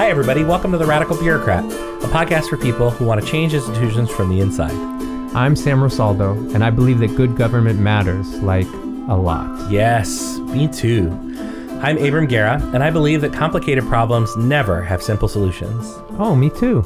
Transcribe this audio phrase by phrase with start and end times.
[0.00, 0.44] Hi, everybody.
[0.44, 4.30] Welcome to The Radical Bureaucrat, a podcast for people who want to change institutions from
[4.30, 4.72] the inside.
[5.36, 8.66] I'm Sam Rosaldo, and I believe that good government matters, like
[9.08, 9.70] a lot.
[9.70, 11.10] Yes, me too.
[11.82, 15.86] I'm Abram Guerra, and I believe that complicated problems never have simple solutions.
[16.18, 16.82] Oh, me too.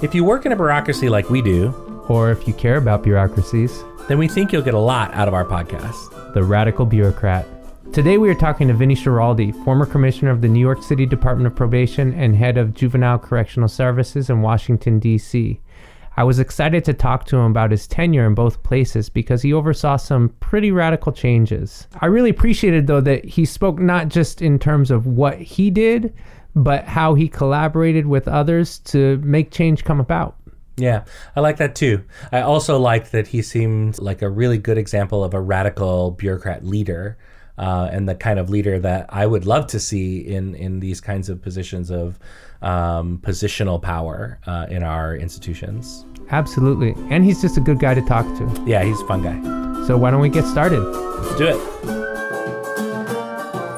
[0.00, 1.74] If you work in a bureaucracy like we do,
[2.08, 5.34] Or if you care about bureaucracies, then we think you'll get a lot out of
[5.34, 6.34] our podcast.
[6.34, 7.48] the radical bureaucrat.
[7.92, 11.46] Today we are talking to Vinny Schiraldi, former commissioner of the New York City Department
[11.46, 15.60] of Probation and head of Juvenile Correctional Services in Washington, D.C.
[16.16, 19.52] I was excited to talk to him about his tenure in both places because he
[19.52, 21.86] oversaw some pretty radical changes.
[22.00, 26.14] I really appreciated, though, that he spoke not just in terms of what he did,
[26.56, 30.38] but how he collaborated with others to make change come about.
[30.78, 31.04] Yeah,
[31.36, 32.02] I like that too.
[32.32, 36.64] I also like that he seemed like a really good example of a radical bureaucrat
[36.64, 37.18] leader.
[37.58, 41.00] Uh, and the kind of leader that I would love to see in, in these
[41.00, 42.18] kinds of positions of
[42.62, 46.06] um, positional power uh, in our institutions.
[46.30, 46.94] Absolutely.
[47.10, 48.64] And he's just a good guy to talk to.
[48.66, 49.86] Yeah, he's a fun guy.
[49.86, 50.80] So why don't we get started?
[50.80, 52.02] Let's do it.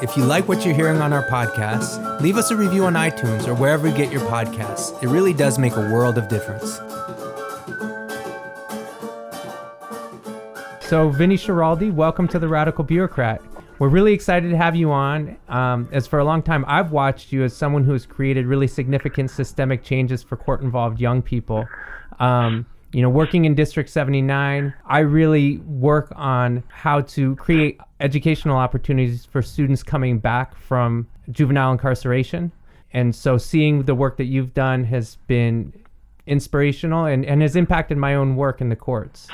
[0.02, 3.48] If you like what you're hearing on our podcast, leave us a review on iTunes
[3.48, 5.02] or wherever you get your podcasts.
[5.02, 6.78] It really does make a world of difference.
[10.86, 13.40] So, Vinny Schiraldi, welcome to the Radical Bureaucrat.
[13.78, 15.36] We're really excited to have you on.
[15.48, 18.68] Um, as for a long time, I've watched you as someone who has created really
[18.68, 21.66] significant systemic changes for court involved young people.
[22.20, 28.56] Um, you know, working in District 79, I really work on how to create educational
[28.56, 32.52] opportunities for students coming back from juvenile incarceration.
[32.92, 35.72] And so, seeing the work that you've done has been
[36.28, 39.26] inspirational and, and has impacted my own work in the courts.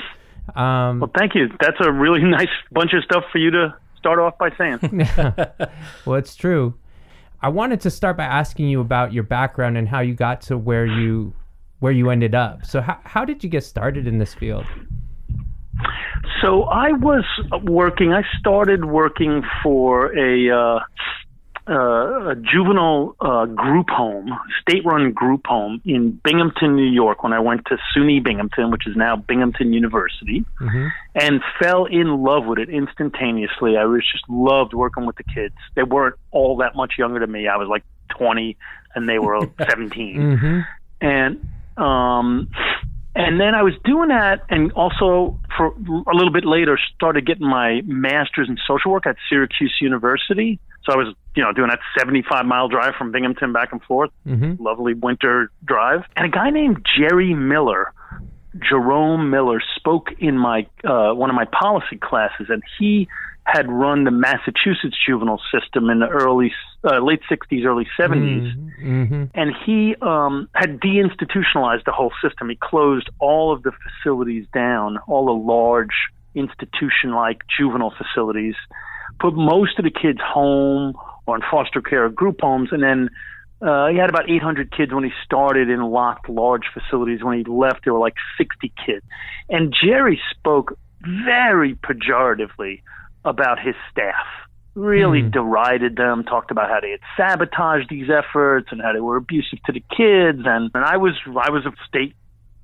[0.55, 1.47] Um, Well, thank you.
[1.59, 4.79] That's a really nice bunch of stuff for you to start off by saying.
[6.05, 6.73] Well, it's true.
[7.41, 10.57] I wanted to start by asking you about your background and how you got to
[10.57, 11.33] where you
[11.79, 12.65] where you ended up.
[12.65, 14.65] So how how did you get started in this field?
[16.41, 17.23] so I was
[17.63, 18.13] working.
[18.13, 20.79] I started working for a uh,
[21.69, 27.23] uh, a juvenile uh, group home, state-run group home in Binghamton, New York.
[27.23, 30.43] When I went to SUNY Binghamton, which is now Binghamton University,
[31.15, 33.77] and fell in love with it instantaneously.
[33.77, 35.55] I was just loved working with the kids.
[35.75, 37.47] They weren't all that much younger than me.
[37.47, 37.83] I was like
[38.17, 38.57] 20,
[38.95, 39.39] and they were
[39.69, 40.17] 17.
[40.17, 40.59] Mm-hmm.
[41.01, 42.49] and um
[43.13, 47.47] and then I was doing that and also for a little bit later started getting
[47.47, 50.59] my master's in social work at Syracuse University.
[50.83, 54.09] So I was, you know, doing that 75 mile drive from Binghamton back and forth.
[54.25, 54.61] Mm-hmm.
[54.63, 56.01] Lovely winter drive.
[56.15, 57.93] And a guy named Jerry Miller,
[58.69, 63.07] Jerome Miller spoke in my uh, one of my policy classes and he
[63.43, 66.53] had run the Massachusetts juvenile system in the early
[66.83, 69.25] uh, late 60s early 70s Mm-hmm.
[69.35, 72.49] and he um, had deinstitutionalized the whole system.
[72.49, 75.93] He closed all of the facilities down, all the large
[76.33, 78.55] institution-like juvenile facilities,
[79.19, 80.93] put most of the kids home
[81.25, 83.09] or in foster care or group homes, and then
[83.61, 87.23] uh, he had about 800 kids when he started in locked large facilities.
[87.23, 89.05] When he left, there were like 60 kids.
[89.49, 92.81] And Jerry spoke very pejoratively
[93.23, 94.25] about his staff
[94.75, 99.17] really derided them, talked about how they had sabotaged these efforts and how they were
[99.17, 100.39] abusive to the kids.
[100.45, 102.15] And, and I was I was a state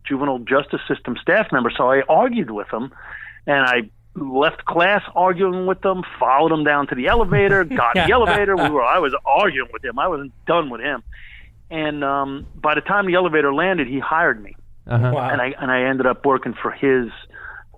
[0.05, 2.93] juvenile justice system staff member, so I argued with him,
[3.45, 8.07] and I left class arguing with them, followed him down to the elevator, got in
[8.07, 8.55] the elevator.
[8.55, 9.97] We were I was arguing with him.
[9.99, 11.03] I wasn't done with him.
[11.69, 14.55] And um, by the time the elevator landed, he hired me
[14.87, 15.11] Uh-huh.
[15.13, 15.29] Wow.
[15.29, 17.09] and I and I ended up working for his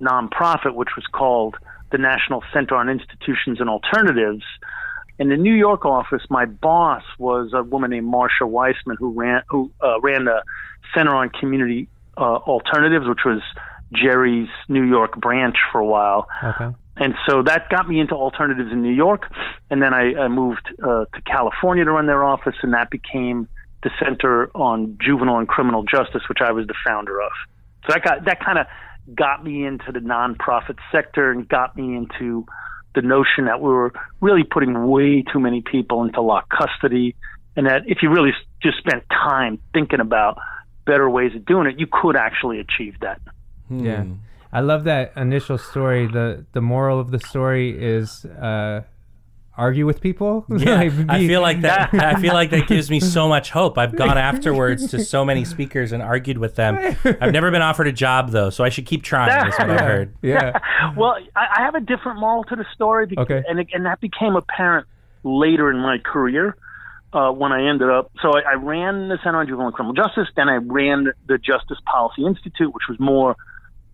[0.01, 1.55] nonprofit, which was called
[1.91, 4.43] the National Center on Institutions and Alternatives.
[5.17, 9.41] In the New York office, my boss was a woman named Marcia Weissman, who ran
[9.49, 10.43] who uh, ran the
[10.93, 13.41] Center on Community uh, Alternatives, which was
[13.93, 16.27] Jerry's New York branch for a while.
[16.43, 16.75] Okay.
[16.97, 19.31] And so that got me into alternatives in New York.
[19.69, 23.47] And then I, I moved uh, to California to run their office, and that became
[23.83, 27.31] the Center on Juvenile and Criminal Justice, which I was the founder of.
[27.85, 28.67] So that got that kind of
[29.15, 32.45] got me into the nonprofit sector and got me into
[32.93, 37.15] the notion that we were really putting way too many people into lock custody,
[37.55, 38.31] and that if you really
[38.61, 40.37] just spent time thinking about
[40.85, 43.21] better ways of doing it, you could actually achieve that.
[43.69, 44.05] Yeah.
[44.51, 46.07] I love that initial story.
[46.07, 48.81] The the moral of the story is uh,
[49.57, 50.45] argue with people.
[50.57, 51.93] Yeah, Like, I feel like that.
[51.93, 53.77] I feel like that gives me so much hope.
[53.77, 56.77] I've gone afterwards to so many speakers and argued with them.
[57.21, 59.47] I've never been offered a job though, so I should keep trying.
[59.49, 60.15] Is what I heard.
[60.23, 60.57] Yeah.
[60.97, 63.43] well, I, I have a different moral to the story, because, Okay.
[63.47, 64.87] and it- and that became apparent
[65.23, 66.55] later in my career.
[67.11, 68.11] uh, when I ended up.
[68.21, 70.27] So I, I ran the Center on Juvenile and Criminal Justice.
[70.35, 73.35] Then I ran the Justice Policy Institute, which was more.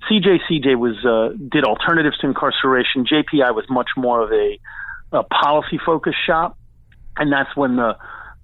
[0.10, 3.06] CJ CJ was uh, did alternatives to incarceration.
[3.06, 4.60] JPI was much more of a,
[5.12, 6.57] a policy focused shop,
[7.18, 7.98] and that's when the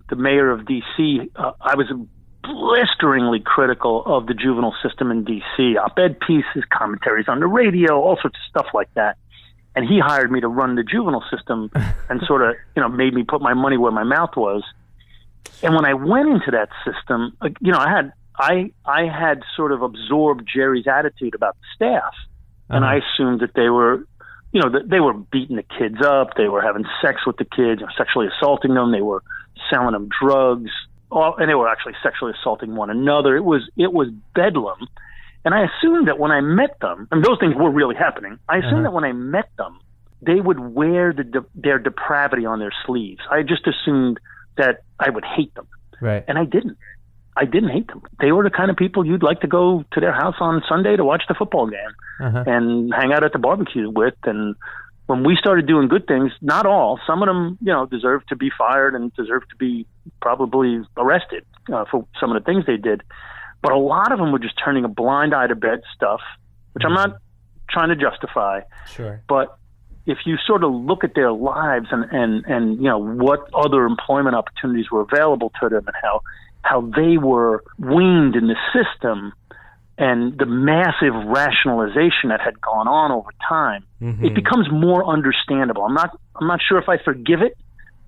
[0.10, 1.30] the mayor of DC.
[1.36, 1.88] Uh, I was
[2.44, 5.78] blisteringly critical of the juvenile system in DC.
[5.78, 9.18] Op-ed pieces, commentaries on the radio, all sorts of stuff like that
[9.76, 11.72] and he hired me to run the juvenile system
[12.10, 14.64] and sort of you know made me put my money where my mouth was
[15.64, 18.12] and when i went into that system uh, you know i had
[18.42, 22.78] i i had sort of absorbed jerry's attitude about the staff uh-huh.
[22.78, 24.06] and i assumed that they were
[24.52, 27.46] you know that they were beating the kids up they were having sex with the
[27.46, 29.24] kids sexually assaulting them they were
[29.70, 30.72] selling them drugs
[31.12, 34.88] and they were actually sexually assaulting one another it was it was bedlam
[35.44, 38.58] and I assumed that when I met them, and those things were really happening, I
[38.58, 38.84] assumed uh-huh.
[38.84, 39.80] that when I met them,
[40.22, 43.22] they would wear the de- their depravity on their sleeves.
[43.30, 44.20] I just assumed
[44.58, 45.68] that I would hate them.
[46.00, 46.24] Right.
[46.28, 46.78] And I didn't.
[47.38, 48.02] I didn't hate them.
[48.20, 50.96] They were the kind of people you'd like to go to their house on Sunday
[50.98, 51.80] to watch the football game
[52.20, 52.44] uh-huh.
[52.46, 54.16] and hang out at the barbecue with.
[54.24, 54.56] And
[55.06, 58.36] when we started doing good things, not all, some of them, you know, deserved to
[58.36, 59.86] be fired and deserved to be
[60.22, 63.02] probably arrested uh, for some of the things they did.
[63.62, 66.22] But a lot of them were just turning a blind eye to bad stuff,
[66.74, 67.18] which I'm not
[67.70, 68.62] trying to justify.
[68.90, 69.24] Sure.
[69.30, 69.58] But
[70.06, 73.86] if you sort of look at their lives and, and, and you know what other
[73.86, 76.22] employment opportunities were available to them and how
[76.64, 79.34] how they were weaned in the system
[79.98, 84.26] and the massive rationalization that had gone on over time, mm-hmm.
[84.26, 85.84] it becomes more understandable.
[85.84, 87.58] I'm not I'm not sure if I forgive it,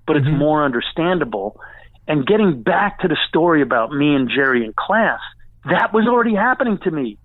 [0.06, 0.38] but it's mm-hmm.
[0.38, 1.60] more understandable.
[2.06, 5.20] And getting back to the story about me and Jerry in class,
[5.64, 7.16] that was already happening to me.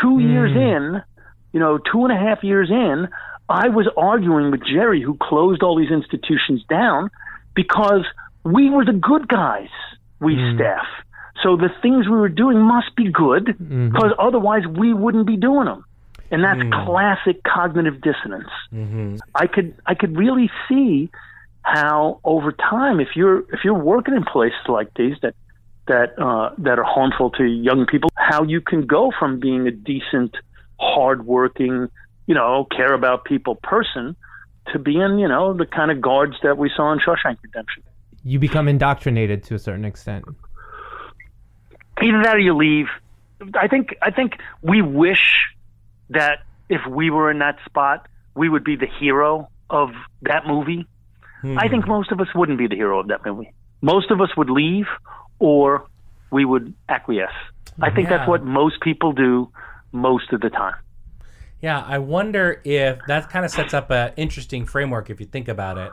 [0.00, 0.22] Two mm.
[0.22, 1.02] years in,
[1.52, 3.08] you know, two and a half years in,
[3.48, 7.10] I was arguing with Jerry, who closed all these institutions down,
[7.54, 8.04] because
[8.44, 9.68] we were the good guys,
[10.20, 10.56] we mm.
[10.56, 10.86] staff.
[11.42, 14.20] So the things we were doing must be good, because mm-hmm.
[14.20, 15.84] otherwise we wouldn't be doing them.
[16.30, 16.86] And that's mm.
[16.86, 18.50] classic cognitive dissonance.
[18.72, 19.16] Mm-hmm.
[19.34, 21.10] I could I could really see
[21.62, 25.34] how over time, if you're if you're working in places like these that
[25.90, 28.10] that uh, that are harmful to young people.
[28.14, 30.36] How you can go from being a decent,
[30.78, 31.88] hardworking,
[32.26, 34.16] you know, care about people person
[34.72, 37.82] to being, you know, the kind of guards that we saw in Shawshank Redemption.
[38.24, 40.24] You become indoctrinated to a certain extent.
[42.02, 42.86] Either that or you leave.
[43.54, 45.48] I think I think we wish
[46.10, 49.90] that if we were in that spot, we would be the hero of
[50.22, 50.86] that movie.
[51.42, 51.58] Hmm.
[51.58, 53.52] I think most of us wouldn't be the hero of that movie.
[53.80, 54.86] Most of us would leave
[55.38, 55.88] or
[56.30, 57.30] we would acquiesce.
[57.80, 58.18] I think yeah.
[58.18, 59.50] that's what most people do
[59.92, 60.74] most of the time.
[61.60, 65.48] Yeah, I wonder if that kind of sets up an interesting framework if you think
[65.48, 65.92] about it.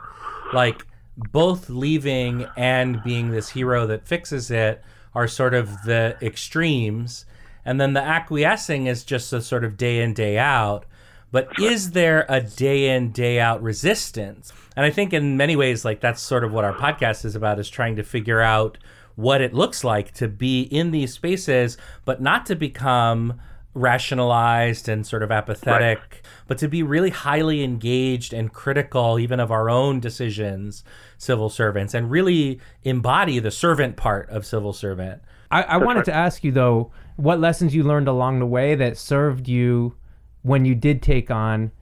[0.52, 0.86] Like
[1.32, 4.82] both leaving and being this hero that fixes it
[5.14, 7.24] are sort of the extremes,
[7.64, 10.86] and then the acquiescing is just a sort of day in, day out.
[11.30, 14.52] But is there a day in, day out resistance?
[14.76, 17.58] And I think in many ways, like that's sort of what our podcast is about,
[17.58, 18.78] is trying to figure out
[19.16, 23.40] what it looks like to be in these spaces, but not to become
[23.74, 26.22] rationalized and sort of apathetic, right.
[26.46, 30.84] but to be really highly engaged and critical, even of our own decisions,
[31.18, 35.20] civil servants, and really embody the servant part of civil servant.
[35.50, 38.96] I, I wanted to ask you, though, what lessons you learned along the way that
[38.96, 39.96] served you
[40.42, 41.72] when you did take on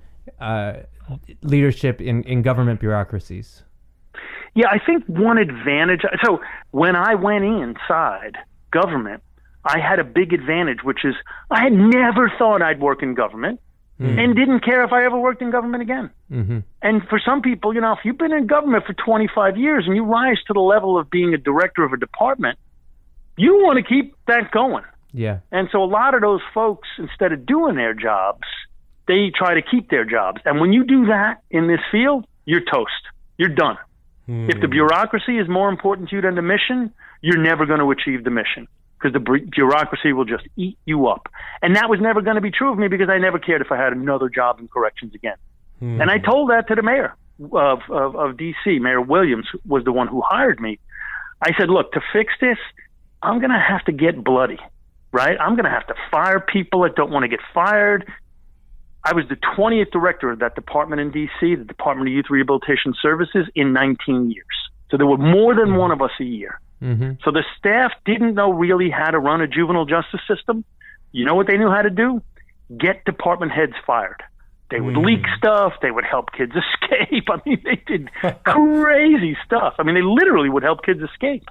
[0.40, 0.74] uh,
[1.42, 3.62] leadership in, in government bureaucracies?
[4.54, 6.00] Yeah, I think one advantage.
[6.24, 6.40] So
[6.70, 8.38] when I went inside
[8.70, 9.22] government,
[9.64, 11.14] I had a big advantage, which is
[11.50, 13.60] I had never thought I'd work in government.
[14.00, 14.18] Mm-hmm.
[14.18, 16.10] and didn't care if I ever worked in government again.
[16.30, 16.58] Mm-hmm.
[16.82, 19.96] And for some people, you know, if you've been in government for 25 years and
[19.96, 22.58] you rise to the level of being a director of a department,
[23.38, 24.84] you want to keep that going.
[25.14, 25.38] Yeah.
[25.50, 28.42] And so a lot of those folks, instead of doing their jobs,
[29.08, 30.42] they try to keep their jobs.
[30.44, 32.90] And when you do that in this field, you're toast.
[33.38, 33.78] You're done.
[34.26, 34.50] Hmm.
[34.50, 37.90] If the bureaucracy is more important to you than the mission, you're never going to
[37.90, 38.68] achieve the mission
[39.06, 41.28] because the bureaucracy will just eat you up.
[41.62, 43.70] And that was never going to be true of me because I never cared if
[43.70, 45.36] I had another job in corrections again.
[45.78, 46.00] Hmm.
[46.00, 47.14] And I told that to the mayor
[47.52, 50.78] of, of, of D.C., Mayor Williams was the one who hired me.
[51.40, 52.58] I said, look, to fix this,
[53.22, 54.58] I'm going to have to get bloody,
[55.12, 55.36] right?
[55.40, 58.10] I'm going to have to fire people that don't want to get fired.
[59.04, 62.94] I was the 20th director of that department in D.C., the Department of Youth Rehabilitation
[63.00, 64.46] Services, in 19 years.
[64.90, 65.76] So there were more than mm-hmm.
[65.76, 66.60] one of us a year.
[66.82, 67.12] Mm-hmm.
[67.24, 70.64] So the staff didn't know really how to run a juvenile justice system.
[71.12, 72.22] You know what they knew how to do?
[72.76, 74.22] Get department heads fired.
[74.70, 75.74] They would leak stuff.
[75.80, 76.52] They would help kids
[76.82, 77.28] escape.
[77.30, 78.10] I mean, they did
[78.44, 79.74] crazy stuff.
[79.78, 81.44] I mean, they literally would help kids escape.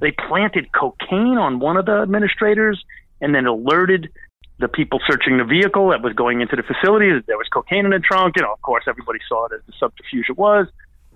[0.00, 2.84] They planted cocaine on one of the administrators
[3.20, 4.10] and then alerted
[4.58, 7.84] the people searching the vehicle that was going into the facility that there was cocaine
[7.86, 8.34] in the trunk.
[8.36, 10.66] You know, of course, everybody saw it as the subterfuge it was.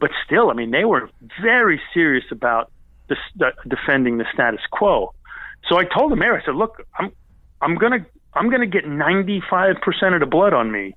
[0.00, 1.10] But still, I mean, they were
[1.42, 2.70] very serious about
[3.08, 5.14] the, the, defending the status quo.
[5.68, 7.12] So I told the mayor, I said, "Look, I'm
[7.60, 10.94] I'm gonna I'm gonna get 95 percent of the blood on me,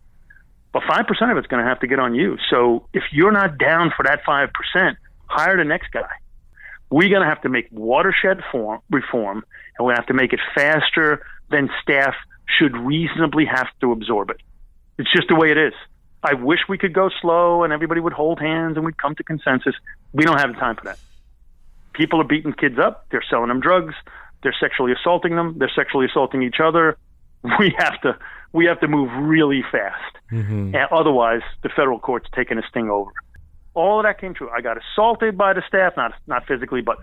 [0.73, 2.37] but five percent of it's gonna have to get on you.
[2.49, 6.09] So if you're not down for that five percent, hire the next guy.
[6.89, 9.43] We're gonna have to make watershed form, reform,
[9.77, 12.15] and we have to make it faster than staff
[12.57, 14.37] should reasonably have to absorb it.
[14.97, 15.73] It's just the way it is.
[16.23, 19.23] I wish we could go slow and everybody would hold hands and we'd come to
[19.23, 19.75] consensus.
[20.13, 20.97] We don't have the time for that.
[21.97, 23.07] People are beating kids up.
[23.11, 23.95] They're selling them drugs.
[24.43, 25.55] They're sexually assaulting them.
[25.57, 26.97] They're sexually assaulting each other.
[27.59, 28.17] We have to
[28.51, 30.17] we have to move really fast.
[30.31, 30.75] Mm-hmm.
[30.75, 33.11] And otherwise, the federal court's taking this thing over.
[33.73, 34.49] All of that came true.
[34.49, 36.97] I got assaulted by the staff, not not physically, but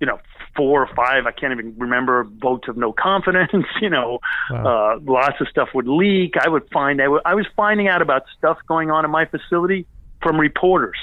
[0.00, 0.20] you know,
[0.56, 4.94] four or five, I can't even remember, votes of no confidence, you know, wow.
[4.96, 6.34] uh, lots of stuff would leak.
[6.40, 9.26] I would find, I, would, I was finding out about stuff going on in my
[9.26, 9.86] facility
[10.22, 10.98] from reporters.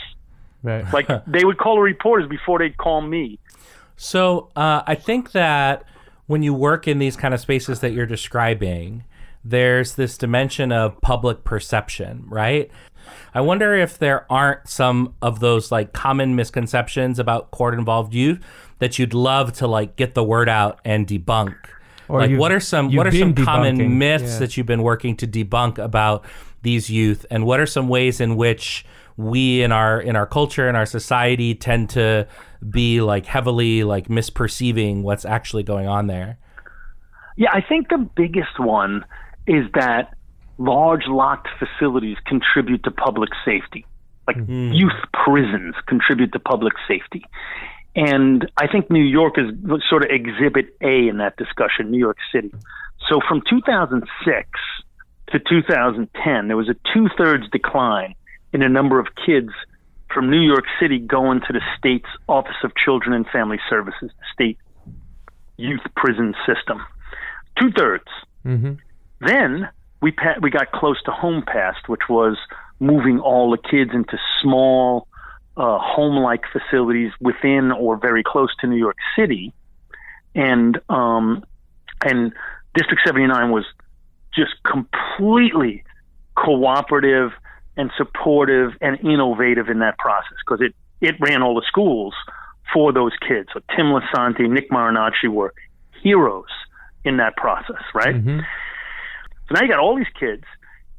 [0.65, 0.85] Right.
[0.93, 3.39] like they would call the reporters before they'd call me.
[3.95, 5.85] So uh, I think that
[6.27, 9.03] when you work in these kind of spaces that you're describing,
[9.43, 12.71] there's this dimension of public perception, right?
[13.33, 18.43] I wonder if there aren't some of those like common misconceptions about court involved youth
[18.79, 21.55] that you'd love to like get the word out and debunk.
[22.07, 24.39] Or like what are some what are some common myths yeah.
[24.39, 26.25] that you've been working to debunk about
[26.61, 28.85] these youth and what are some ways in which
[29.17, 32.27] we in our in our culture and our society tend to
[32.69, 36.37] be like heavily like misperceiving what's actually going on there?
[37.37, 39.05] Yeah, I think the biggest one
[39.47, 40.13] is that
[40.57, 43.85] large locked facilities contribute to public safety.
[44.27, 44.71] Like mm-hmm.
[44.73, 47.25] youth prisons contribute to public safety.
[47.95, 49.45] And I think New York is
[49.89, 52.51] sort of exhibit A in that discussion, New York City.
[53.09, 54.49] So from 2006
[55.31, 58.15] to 2010, there was a two thirds decline
[58.55, 59.49] in a number of kids
[60.13, 64.25] from New York City going to the state's Office of Children and Family Services, the
[64.33, 64.57] state
[65.57, 66.81] youth prison system.
[67.59, 68.07] Two thirds.
[68.45, 68.75] Mm-hmm.
[69.19, 69.67] Then
[70.01, 72.37] we pa- we got close to home passed, which was
[72.79, 75.09] moving all the kids into small
[75.57, 79.51] uh, home-like facilities within or very close to New York City,
[80.33, 81.43] and um,
[82.05, 82.31] and
[82.73, 83.65] District 79 was
[84.33, 85.83] just completely
[86.37, 87.31] cooperative
[87.77, 92.13] and supportive and innovative in that process because it it ran all the schools
[92.73, 93.49] for those kids.
[93.53, 95.53] So Tim Lisante, Nick Marinacci were
[96.01, 96.49] heroes
[97.03, 98.15] in that process, right?
[98.15, 98.39] Mm-hmm.
[98.39, 100.43] So now you got all these kids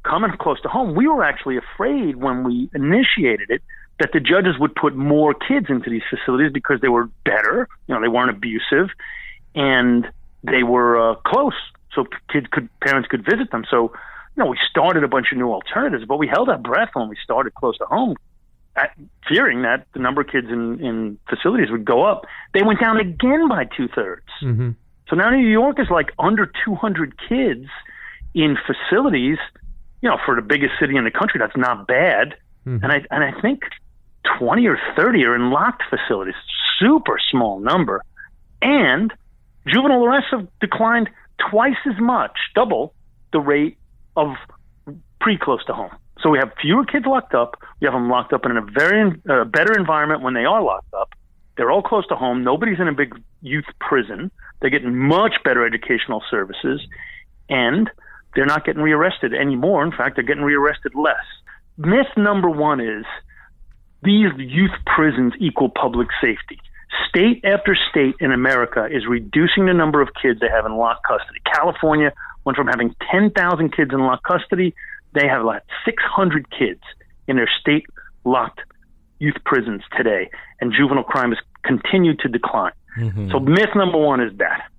[0.03, 0.95] coming close to home.
[0.95, 3.61] We were actually afraid when we initiated it
[3.99, 7.95] that the judges would put more kids into these facilities because they were better, you
[7.95, 8.89] know, they weren't abusive,
[9.55, 10.07] and
[10.43, 11.55] they were uh, close,
[11.93, 13.65] so kids could parents could visit them.
[13.69, 13.91] So,
[14.37, 17.09] you know, we started a bunch of new alternatives, but we held our breath when
[17.09, 18.15] we started close to home,
[18.75, 18.91] at,
[19.27, 22.25] fearing that the number of kids in in facilities would go up.
[22.53, 24.27] They went down again by two thirds.
[24.43, 24.71] Mm-hmm.
[25.09, 27.65] So now New York is like under 200 kids
[28.35, 29.39] in facilities.
[30.01, 32.35] You know, for the biggest city in the country, that's not bad.
[32.67, 32.83] Mm-hmm.
[32.83, 33.61] And I and I think
[34.37, 36.35] 20 or 30 are in locked facilities,
[36.79, 38.03] super small number.
[38.61, 39.11] And
[39.65, 41.09] juvenile arrests have declined
[41.49, 42.93] twice as much, double
[43.33, 43.77] the rate
[44.17, 44.35] of
[45.21, 45.91] pretty close to home.
[46.21, 47.55] So we have fewer kids locked up.
[47.79, 50.93] We have them locked up in a very uh, better environment when they are locked
[50.93, 51.13] up.
[51.55, 52.43] They're all close to home.
[52.43, 54.31] Nobody's in a big youth prison.
[54.59, 56.81] They're getting much better educational services,
[57.49, 57.89] and
[58.35, 59.83] they're not getting rearrested anymore.
[59.83, 61.15] In fact, they're getting rearrested less.
[61.77, 63.05] Myth number one is
[64.03, 66.59] these youth prisons equal public safety.
[67.09, 71.05] State after state in America is reducing the number of kids they have in locked
[71.05, 71.39] custody.
[71.53, 72.13] California
[72.47, 74.73] went from having 10,000 kids in locked custody,
[75.13, 76.79] they have like 600 kids
[77.27, 77.85] in their state
[78.23, 78.61] locked
[79.19, 80.29] youth prisons today,
[80.61, 82.71] and juvenile crime has continued to decline.
[82.97, 83.31] Mm-hmm.
[83.31, 84.69] So, myth number one is that.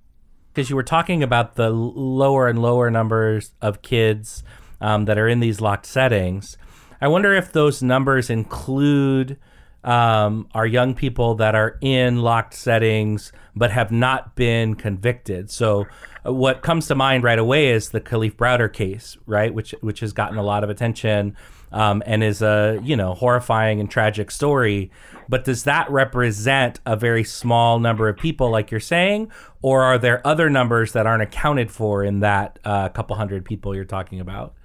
[0.51, 4.43] Because you were talking about the lower and lower numbers of kids
[4.81, 6.57] um, that are in these locked settings.
[6.99, 9.37] I wonder if those numbers include
[9.83, 15.49] um, are young people that are in locked settings but have not been convicted.
[15.49, 15.85] So,
[16.25, 20.01] uh, what comes to mind right away is the Kalief Browder case, right, which which
[20.01, 21.35] has gotten a lot of attention
[21.71, 24.91] um, and is a you know horrifying and tragic story.
[25.27, 29.31] But does that represent a very small number of people, like you're saying,
[29.61, 33.75] or are there other numbers that aren't accounted for in that uh, couple hundred people
[33.75, 34.55] you're talking about?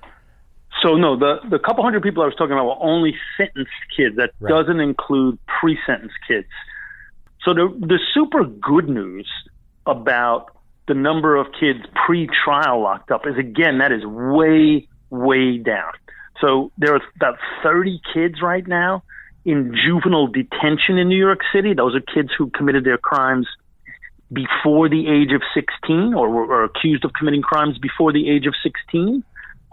[0.85, 4.17] So no, the the couple hundred people I was talking about were only sentenced kids.
[4.17, 4.51] That Right.
[4.51, 6.47] doesn't include pre-sentence kids.
[7.43, 9.27] So the the super good news
[9.87, 10.51] about
[10.87, 15.93] the number of kids pre-trial locked up is again that is way way down.
[16.43, 19.03] So there are about 30 kids right now
[19.47, 21.73] in juvenile detention in New York City.
[21.73, 23.47] Those are kids who committed their crimes
[24.33, 28.55] before the age of 16 or were accused of committing crimes before the age of
[28.63, 29.23] 16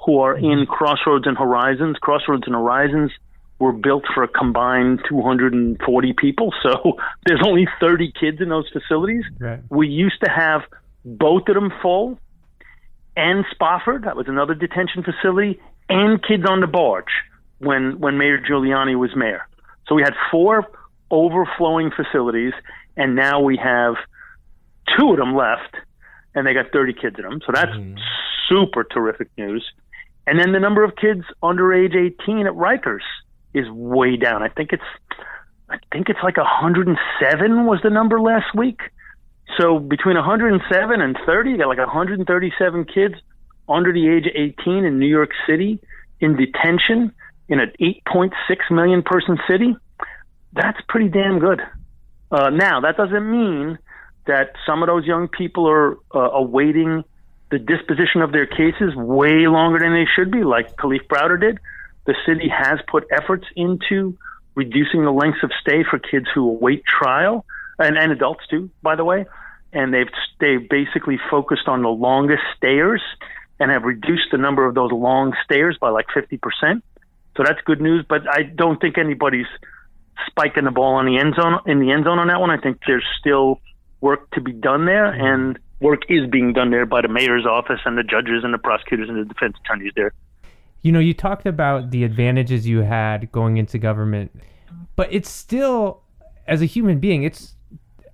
[0.05, 1.97] who are in Crossroads and Horizons.
[2.01, 3.11] Crossroads and Horizons
[3.59, 6.53] were built for a combined 240 people.
[6.63, 9.23] So there's only 30 kids in those facilities.
[9.39, 9.59] Right.
[9.69, 10.61] We used to have
[11.05, 12.19] both of them full
[13.15, 17.11] and Spofford, that was another detention facility, and kids on the barge
[17.59, 19.47] when, when Mayor Giuliani was mayor.
[19.87, 20.65] So we had four
[21.09, 22.53] overflowing facilities,
[22.95, 23.95] and now we have
[24.97, 25.75] two of them left,
[26.33, 27.41] and they got 30 kids in them.
[27.45, 27.97] So that's mm-hmm.
[28.47, 29.65] super terrific news.
[30.27, 33.05] And then the number of kids under age 18 at Rikers
[33.53, 34.43] is way down.
[34.43, 34.83] I think it's
[35.69, 38.81] I think it's like 107 was the number last week.
[39.57, 43.15] So between 107 and 30, you got like 137 kids
[43.69, 45.79] under the age of 18 in New York City
[46.19, 47.13] in detention
[47.47, 48.31] in an 8.6
[48.69, 49.75] million person city.
[50.53, 51.61] That's pretty damn good.
[52.31, 53.77] Uh, now, that doesn't mean
[54.27, 57.03] that some of those young people are uh, awaiting
[57.51, 61.59] the disposition of their cases way longer than they should be, like Kalief Browder did.
[62.05, 64.17] The city has put efforts into
[64.55, 67.45] reducing the lengths of stay for kids who await trial,
[67.77, 69.25] and, and adults too, by the way.
[69.73, 73.01] And they've they've basically focused on the longest stayers
[73.59, 76.83] and have reduced the number of those long stayers by like fifty percent.
[77.37, 78.05] So that's good news.
[78.07, 79.47] But I don't think anybody's
[80.27, 82.49] spiking the ball on the end zone in the end zone on that one.
[82.49, 83.61] I think there's still
[84.01, 87.79] work to be done there, and work is being done there by the mayor's office
[87.85, 90.13] and the judges and the prosecutors and the defense attorneys there.
[90.83, 94.31] You know, you talked about the advantages you had going into government,
[94.95, 96.01] but it's still,
[96.47, 97.55] as a human being, it's.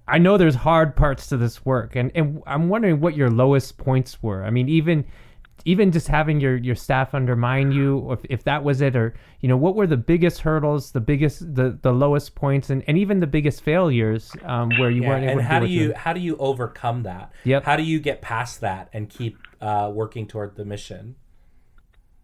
[0.09, 3.77] I know there's hard parts to this work, and, and I'm wondering what your lowest
[3.77, 4.45] points were.
[4.45, 5.03] I mean, even
[5.65, 9.49] even just having your, your staff undermine you, if, if that was it, or you
[9.49, 13.19] know, what were the biggest hurdles, the biggest, the, the lowest points, and, and even
[13.19, 15.81] the biggest failures um, where you Yeah, weren't able and to how deal do with
[15.81, 15.97] you them?
[15.97, 17.31] how do you overcome that?
[17.43, 17.63] Yep.
[17.65, 21.15] How do you get past that and keep uh, working toward the mission?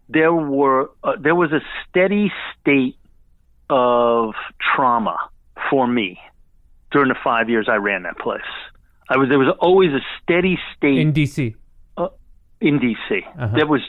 [0.10, 2.98] there were uh, there was a steady state
[3.70, 4.34] of
[4.76, 5.18] trauma
[5.70, 6.20] for me
[6.92, 8.42] during the five years I ran that place.
[9.10, 11.56] I was there was always a steady state in DC?
[12.64, 12.96] In DC.
[13.12, 13.58] Uh-huh.
[13.58, 13.82] That was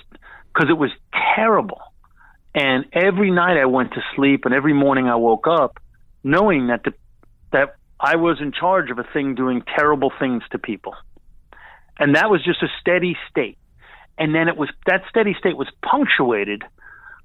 [0.52, 0.90] because it was
[1.34, 1.80] terrible.
[2.54, 5.80] And every night I went to sleep, and every morning I woke up
[6.22, 6.92] knowing that the,
[7.52, 10.94] that I was in charge of a thing doing terrible things to people,
[11.98, 13.58] and that was just a steady state.
[14.18, 16.62] And then it was that steady state was punctuated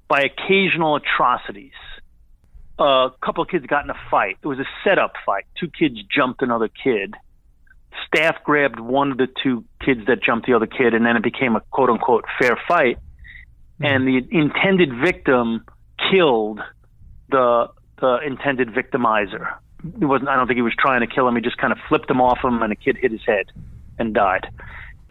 [0.08, 1.78] by occasional atrocities.
[2.78, 4.38] a couple of kids got in a fight.
[4.42, 5.44] It was a setup fight.
[5.58, 7.14] Two kids jumped another kid
[8.06, 11.22] staff grabbed one of the two kids that jumped the other kid, and then it
[11.22, 12.98] became a quote unquote fair fight.
[13.80, 15.64] And the intended victim
[16.10, 16.60] killed
[17.30, 17.68] the
[18.00, 19.54] the intended victimizer.
[20.00, 20.28] It wasn't.
[20.28, 21.36] I don't think he was trying to kill him.
[21.36, 23.46] He just kind of flipped him off him, and the kid hit his head
[23.98, 24.48] and died.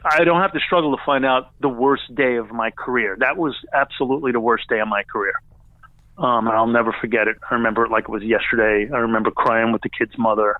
[0.03, 3.17] I don't have to struggle to find out the worst day of my career.
[3.19, 5.33] That was absolutely the worst day of my career.
[6.17, 7.37] Um, and I'll never forget it.
[7.49, 8.89] I remember it like it was yesterday.
[8.93, 10.57] I remember crying with the kid's mother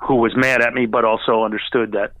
[0.00, 2.12] who was mad at me, but also understood that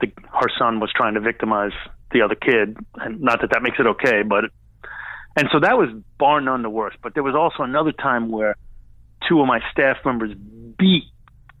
[0.00, 1.72] the, her son was trying to victimize
[2.10, 4.44] the other kid, and not that that makes it okay, but
[5.36, 6.98] and so that was bar none the worst.
[7.02, 8.56] But there was also another time where
[9.28, 10.34] two of my staff members
[10.78, 11.04] beat,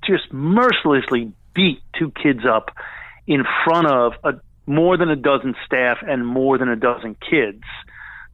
[0.04, 2.70] just mercilessly beat two kids up
[3.26, 4.32] in front of a,
[4.66, 7.62] more than a dozen staff and more than a dozen kids.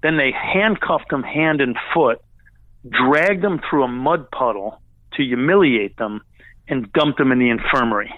[0.03, 2.21] Then they handcuffed them hand and foot,
[2.88, 4.81] dragged them through a mud puddle
[5.14, 6.23] to humiliate them,
[6.69, 8.13] and dumped them in the infirmary.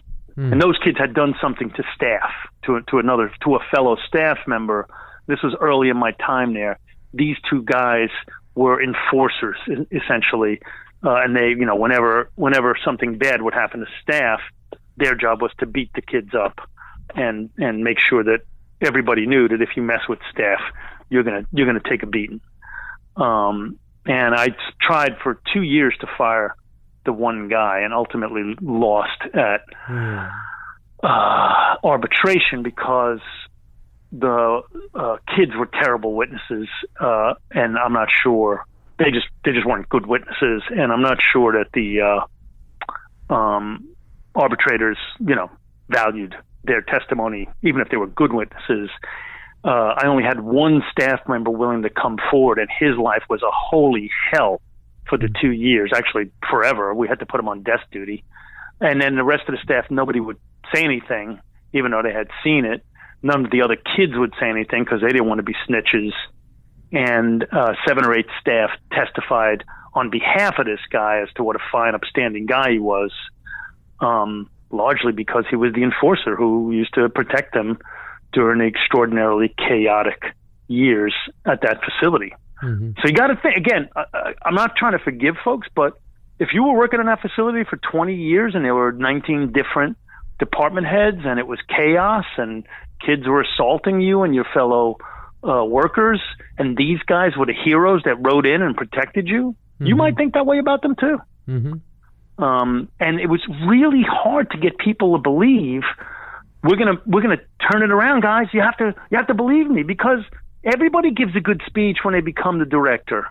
[0.52, 2.30] And those kids had done something to staff,
[2.64, 4.88] to to another, to a fellow staff member.
[5.26, 6.78] This was early in my time there.
[7.12, 8.08] These two guys
[8.54, 9.58] were enforcers,
[9.92, 10.60] essentially,
[11.04, 14.40] uh, and they, you know, whenever whenever something bad would happen to staff,
[14.96, 16.60] their job was to beat the kids up
[17.14, 18.40] and and make sure that
[18.80, 20.60] everybody knew that if you mess with staff,
[21.10, 22.40] you're gonna you're gonna take a beating.
[23.16, 24.48] Um, and I
[24.80, 26.54] tried for two years to fire
[27.10, 29.62] the one guy, and ultimately lost at
[31.02, 33.18] uh, arbitration because
[34.12, 34.62] the
[34.94, 36.68] uh, kids were terrible witnesses,
[37.00, 38.64] uh, and I'm not sure.
[38.98, 41.88] They just they just weren't good witnesses, and I'm not sure that the
[43.30, 43.88] uh, um,
[44.36, 45.50] arbitrators, you know,
[45.88, 48.88] valued their testimony, even if they were good witnesses.
[49.64, 53.42] uh, I only had one staff member willing to come forward, and his life was
[53.42, 54.60] a holy hell
[55.10, 56.94] for the two years, actually forever.
[56.94, 58.24] We had to put him on desk duty,
[58.80, 60.38] and then the rest of the staff, nobody would
[60.74, 61.40] say anything,
[61.74, 62.82] even though they had seen it.
[63.22, 66.12] None of the other kids would say anything because they didn't want to be snitches.
[66.92, 71.56] And uh, seven or eight staff testified on behalf of this guy as to what
[71.56, 73.12] a fine, upstanding guy he was.
[74.00, 77.78] Um, largely because he was the enforcer who used to protect them
[78.32, 80.22] during the extraordinarily chaotic
[80.68, 82.32] years at that facility.
[82.62, 82.90] Mm-hmm.
[83.00, 83.88] So you got to think again.
[83.96, 86.00] I, I'm not trying to forgive folks, but
[86.38, 89.96] if you were working in that facility for 20 years and there were 19 different
[90.38, 92.66] department heads and it was chaos and
[93.04, 94.96] kids were assaulting you and your fellow
[95.46, 96.20] uh, workers
[96.58, 99.86] and these guys were the heroes that rode in and protected you, mm-hmm.
[99.86, 101.18] you might think that way about them too.
[101.48, 102.42] Mm-hmm.
[102.42, 105.82] Um, and it was really hard to get people to believe
[106.62, 108.46] we're gonna we're gonna turn it around, guys.
[108.52, 110.20] You have to you have to believe me because
[110.64, 113.26] everybody gives a good speech when they become the director,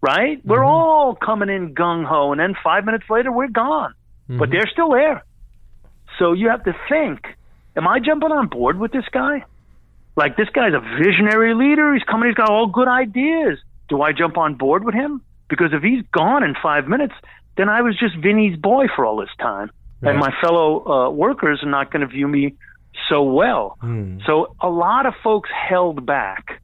[0.00, 0.38] right?
[0.38, 0.50] Mm-hmm.
[0.50, 4.38] We're all coming in gung ho, and then five minutes later we're gone, mm-hmm.
[4.38, 5.24] but they're still there.
[6.18, 7.20] So you have to think:
[7.76, 9.44] Am I jumping on board with this guy?
[10.16, 11.94] Like this guy's a visionary leader.
[11.94, 12.28] He's coming.
[12.28, 13.58] He's got all good ideas.
[13.88, 15.22] Do I jump on board with him?
[15.48, 17.14] Because if he's gone in five minutes,
[17.56, 20.10] then I was just Vinny's boy for all this time, right.
[20.10, 22.54] and my fellow uh, workers are not going to view me
[23.08, 23.76] so well.
[23.82, 24.24] Mm.
[24.26, 26.60] So a lot of folks held back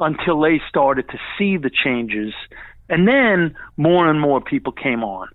[0.00, 2.34] until they started to see the changes,
[2.88, 5.28] and then more and more people came on.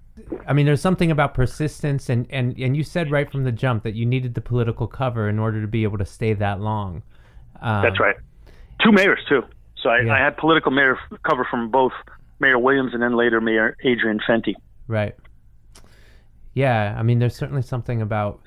[0.48, 3.84] I mean, there's something about persistence, and, and, and you said right from the jump
[3.84, 7.02] that you needed the political cover in order to be able to stay that long.
[7.62, 8.16] Um, That's right.
[8.84, 9.42] Two mayors, too.
[9.82, 10.14] So I, yeah.
[10.14, 10.98] I had political mayor
[11.28, 11.94] cover from both
[12.40, 14.54] Mayor Williams and then later Mayor Adrian Fenty.
[14.88, 15.16] Right.
[16.54, 18.40] Yeah, I mean, there's certainly something about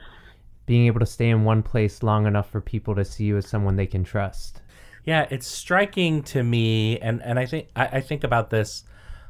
[0.66, 3.48] being able to stay in one place long enough for people to see you as
[3.48, 4.62] someone they can trust.
[5.06, 8.82] Yeah, it's striking to me, and and I think I, I think about this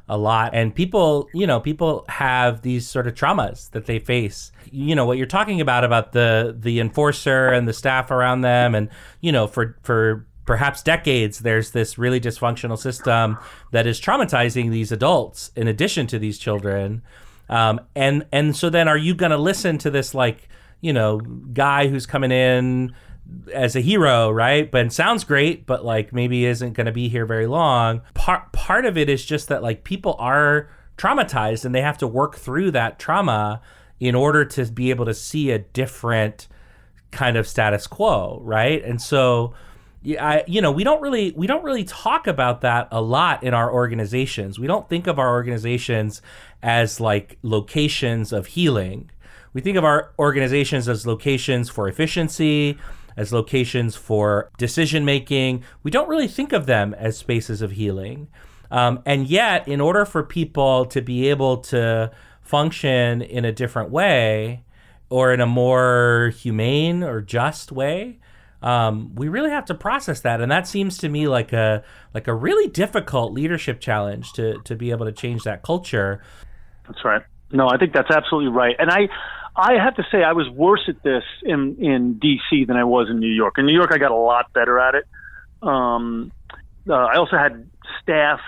[0.09, 0.55] a lot.
[0.55, 4.51] And people you know people have these sort of traumas that they face.
[4.71, 8.73] You know what you're talking about about the the enforcer and the staff around them
[8.73, 8.89] and
[9.21, 13.37] you know for for perhaps decades there's this really dysfunctional system
[13.71, 17.03] that is traumatizing these adults in addition to these children.
[17.49, 20.49] Um, and and so then are you going to listen to this like
[20.81, 22.95] you know guy who's coming in
[23.53, 24.69] as a hero, right?
[24.69, 28.01] But sounds great, but like maybe isn't going to be here very long.
[28.13, 32.07] Part part of it is just that like people are traumatized and they have to
[32.07, 33.61] work through that trauma
[33.99, 36.47] in order to be able to see a different
[37.11, 38.83] kind of status quo, right?
[38.83, 39.53] And so
[40.19, 43.53] I, you know, we don't really we don't really talk about that a lot in
[43.53, 44.59] our organizations.
[44.59, 46.21] We don't think of our organizations
[46.61, 49.09] as like locations of healing.
[49.53, 52.77] We think of our organizations as locations for efficiency,
[53.17, 55.63] as locations for decision making.
[55.83, 58.27] We don't really think of them as spaces of healing.
[58.71, 63.89] Um, and yet, in order for people to be able to function in a different
[63.89, 64.63] way
[65.09, 68.19] or in a more humane or just way,
[68.61, 72.27] um, we really have to process that, and that seems to me like a like
[72.27, 76.23] a really difficult leadership challenge to to be able to change that culture.
[76.87, 77.21] That's right.
[77.51, 79.07] No, I think that's absolutely right, and I
[79.55, 82.65] I have to say I was worse at this in in D.C.
[82.65, 83.55] than I was in New York.
[83.57, 85.05] In New York, I got a lot better at it.
[85.61, 86.31] Um,
[86.87, 87.67] uh, I also had
[88.01, 88.39] staff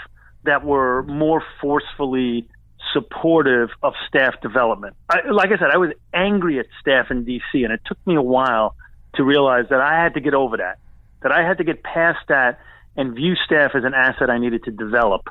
[0.43, 2.47] that were more forcefully
[2.93, 4.95] supportive of staff development.
[5.09, 7.63] I, like I said, I was angry at staff in D.C.
[7.63, 8.75] and it took me a while
[9.15, 10.77] to realize that I had to get over that,
[11.21, 12.59] that I had to get past that
[12.95, 15.27] and view staff as an asset I needed to develop.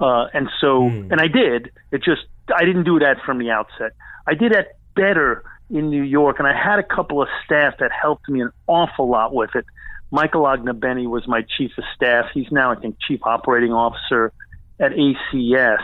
[0.00, 1.10] Uh, and so, mm.
[1.10, 1.70] and I did.
[1.90, 2.22] It just
[2.54, 3.92] I didn't do that from the outset.
[4.26, 7.90] I did that better in New York, and I had a couple of staff that
[7.92, 9.64] helped me an awful lot with it.
[10.10, 12.26] Michael Agnabenny was my chief of staff.
[12.34, 14.32] He's now, I think, chief operating officer
[14.78, 15.82] at ACS.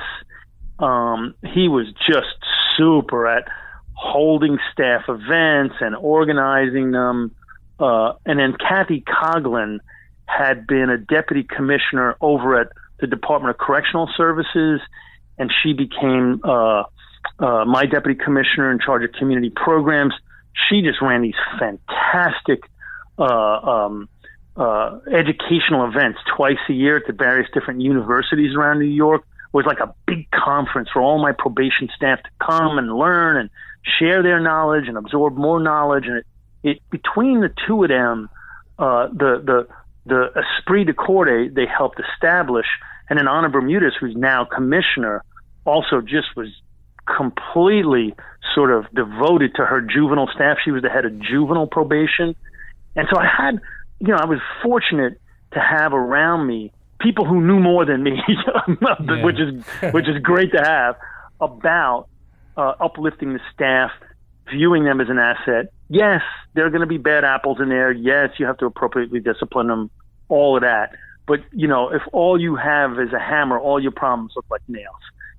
[0.78, 2.36] Um, he was just
[2.76, 3.48] super at
[3.94, 7.34] holding staff events and organizing them.
[7.80, 9.78] Uh, and then Kathy Coughlin
[10.26, 12.68] had been a deputy commissioner over at
[13.00, 14.80] the Department of Correctional Services,
[15.38, 16.84] and she became uh,
[17.38, 20.14] uh, my deputy commissioner in charge of community programs.
[20.68, 22.64] She just ran these fantastic
[23.18, 24.08] uh, um,
[24.56, 29.22] uh, educational events twice a year at the various different universities around New York.
[29.22, 33.36] It was like a big conference for all my probation staff to come and learn
[33.36, 33.50] and
[33.98, 36.06] share their knowledge and absorb more knowledge.
[36.06, 36.26] And it,
[36.62, 38.28] it between the two of them,
[38.78, 39.68] uh, the the
[40.06, 42.66] the esprit de corps they, they helped establish,
[43.08, 45.22] and then Ana Bermudez, who's now commissioner,
[45.68, 46.48] also just was
[47.16, 48.14] completely
[48.54, 50.58] sort of devoted to her juvenile staff.
[50.64, 52.34] She was the head of juvenile probation.
[52.96, 53.60] And so I had,
[54.00, 55.20] you know, I was fortunate
[55.52, 59.24] to have around me people who knew more than me, Yeah.
[59.24, 60.96] which is which is great to have
[61.40, 62.08] about
[62.56, 63.90] uh, uplifting the staff,
[64.50, 65.72] viewing them as an asset.
[65.88, 66.22] Yes,
[66.54, 67.92] there are going to be bad apples in there.
[67.92, 69.90] Yes, you have to appropriately discipline them.
[70.28, 70.90] All of that.
[71.26, 74.62] But you know, if all you have is a hammer, all your problems look like
[74.68, 74.84] nails.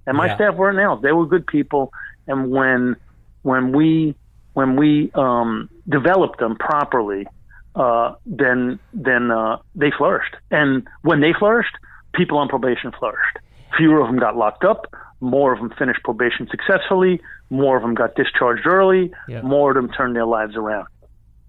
[0.07, 0.35] And my Yeah.
[0.35, 1.91] staff weren't nails; they were good people.
[2.27, 2.95] And when
[3.43, 4.15] when we
[4.53, 7.27] when we um, developed them properly,
[7.75, 10.35] uh, then then uh, they flourished.
[10.51, 11.75] And when they flourished,
[12.13, 13.37] people on probation flourished.
[13.77, 14.87] Fewer of them got locked up.
[15.21, 17.21] More of them finished probation successfully.
[17.49, 19.11] More of them got discharged early.
[19.27, 19.41] Yeah.
[19.41, 20.87] More of them turned their lives around.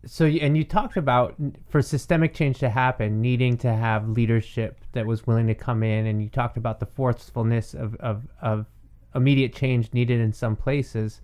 [0.07, 1.35] So, and you talked about
[1.69, 6.07] for systemic change to happen, needing to have leadership that was willing to come in,
[6.07, 8.67] and you talked about the forcefulness of of, of
[9.15, 11.21] immediate change needed in some places.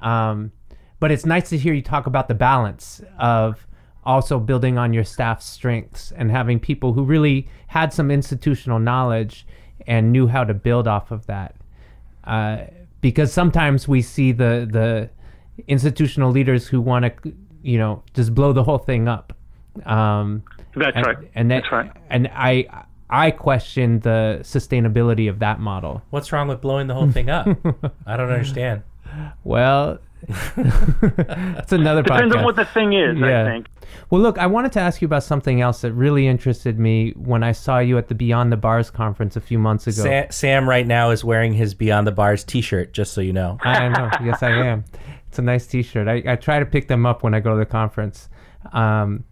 [0.00, 0.52] Um,
[1.00, 3.66] but it's nice to hear you talk about the balance of
[4.04, 9.46] also building on your staff's strengths and having people who really had some institutional knowledge
[9.86, 11.56] and knew how to build off of that.
[12.24, 12.64] Uh,
[13.00, 15.10] because sometimes we see the the
[15.68, 17.32] institutional leaders who want to,
[17.64, 19.32] you know, just blow the whole thing up.
[19.84, 20.44] Um,
[20.76, 21.16] That's and, right.
[21.34, 21.90] And that, That's right.
[22.10, 26.02] And I I question the sustainability of that model.
[26.10, 27.46] What's wrong with blowing the whole thing up?
[28.06, 28.82] I don't understand.
[29.44, 29.98] Well,
[30.28, 32.38] it's another Depends podcast.
[32.38, 33.16] on what the thing is.
[33.18, 33.42] Yeah.
[33.42, 33.66] I think.
[34.10, 37.42] Well, look, I wanted to ask you about something else that really interested me when
[37.42, 40.02] I saw you at the Beyond the Bars conference a few months ago.
[40.02, 43.58] Sam, Sam right now is wearing his Beyond the Bars T-shirt, just so you know.
[43.62, 44.10] I know.
[44.22, 44.84] Yes, I am.
[45.34, 46.06] It's a nice T-shirt.
[46.06, 48.28] I, I try to pick them up when I go to the conference.
[48.72, 49.24] Um,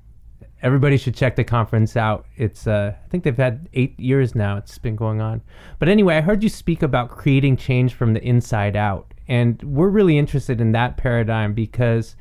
[0.61, 2.27] everybody should check the conference out.
[2.35, 4.57] It's uh, I think they've had eight years now.
[4.57, 5.43] It's been going on.
[5.79, 9.91] But anyway, I heard you speak about creating change from the inside out, and we're
[9.91, 12.17] really interested in that paradigm because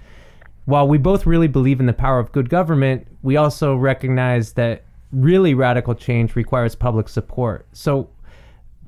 [0.65, 4.83] while we both really believe in the power of good government, we also recognize that
[5.11, 7.65] really radical change requires public support.
[7.73, 8.11] So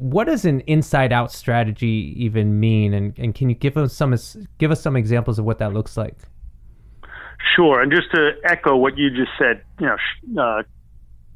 [0.03, 4.13] what does an inside out strategy even mean and, and can you give us some
[4.57, 6.17] give us some examples of what that looks like
[7.55, 10.63] Sure, and just to echo what you just said, you know, uh,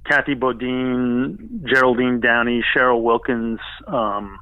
[0.06, 4.40] Kathy Boudin, Geraldine Downey, Cheryl Wilkins, um,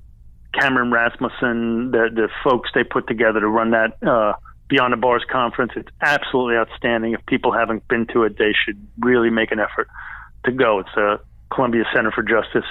[0.54, 4.34] Cameron Rasmussen, the the folks they put together to run that uh,
[4.70, 7.14] Beyond the Bars conference, it's absolutely outstanding.
[7.14, 9.88] If people haven't been to it, they should really make an effort
[10.46, 10.80] to go.
[10.80, 11.20] It's a
[11.54, 12.70] Columbia Center for Justice,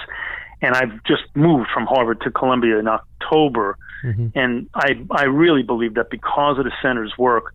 [0.61, 3.77] and I've just moved from Harvard to Columbia in October,
[4.35, 7.53] and I I really believe that because of the center's work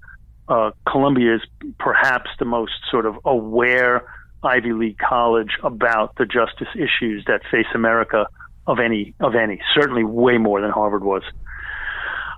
[0.50, 1.42] uh, Columbia is
[1.78, 4.04] perhaps the most sort of aware
[4.42, 8.26] Ivy League college about the justice issues that face America
[8.66, 9.60] of any of any.
[9.74, 11.22] Certainly, way more than Harvard was.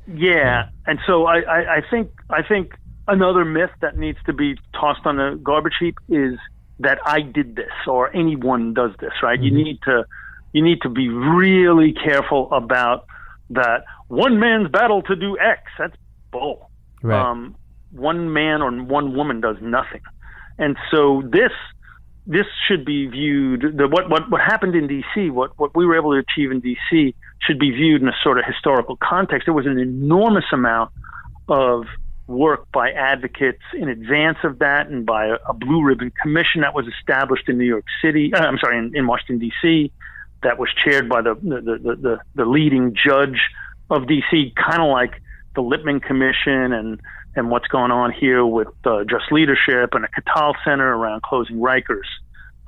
[0.06, 2.74] Yeah, and so I, I, I think I think
[3.08, 6.38] another myth that needs to be tossed on the garbage heap is
[6.80, 9.12] that I did this or anyone does this.
[9.22, 9.40] Right?
[9.40, 10.04] You need to
[10.52, 13.06] you need to be really careful about
[13.50, 15.62] that one man's battle to do X.
[15.78, 15.96] That's
[16.30, 16.70] bull
[17.02, 17.56] right um,
[17.92, 20.00] one man or one woman does nothing.
[20.58, 21.52] And so this
[22.26, 25.96] this should be viewed the what what what happened in DC, what what we were
[25.96, 29.46] able to achieve in DC should be viewed in a sort of historical context.
[29.46, 30.92] There was an enormous amount
[31.48, 31.84] of
[32.28, 36.72] work by advocates in advance of that and by a, a blue ribbon commission that
[36.72, 39.90] was established in New York City, uh, I'm sorry, in, in Washington DC
[40.42, 43.40] that was chaired by the the, the, the, the leading judge
[43.90, 45.20] of DC, kind of like
[45.54, 47.00] the Lippman Commission and
[47.34, 51.56] and what's going on here with uh, just leadership and a Katal Center around closing
[51.56, 52.08] Rikers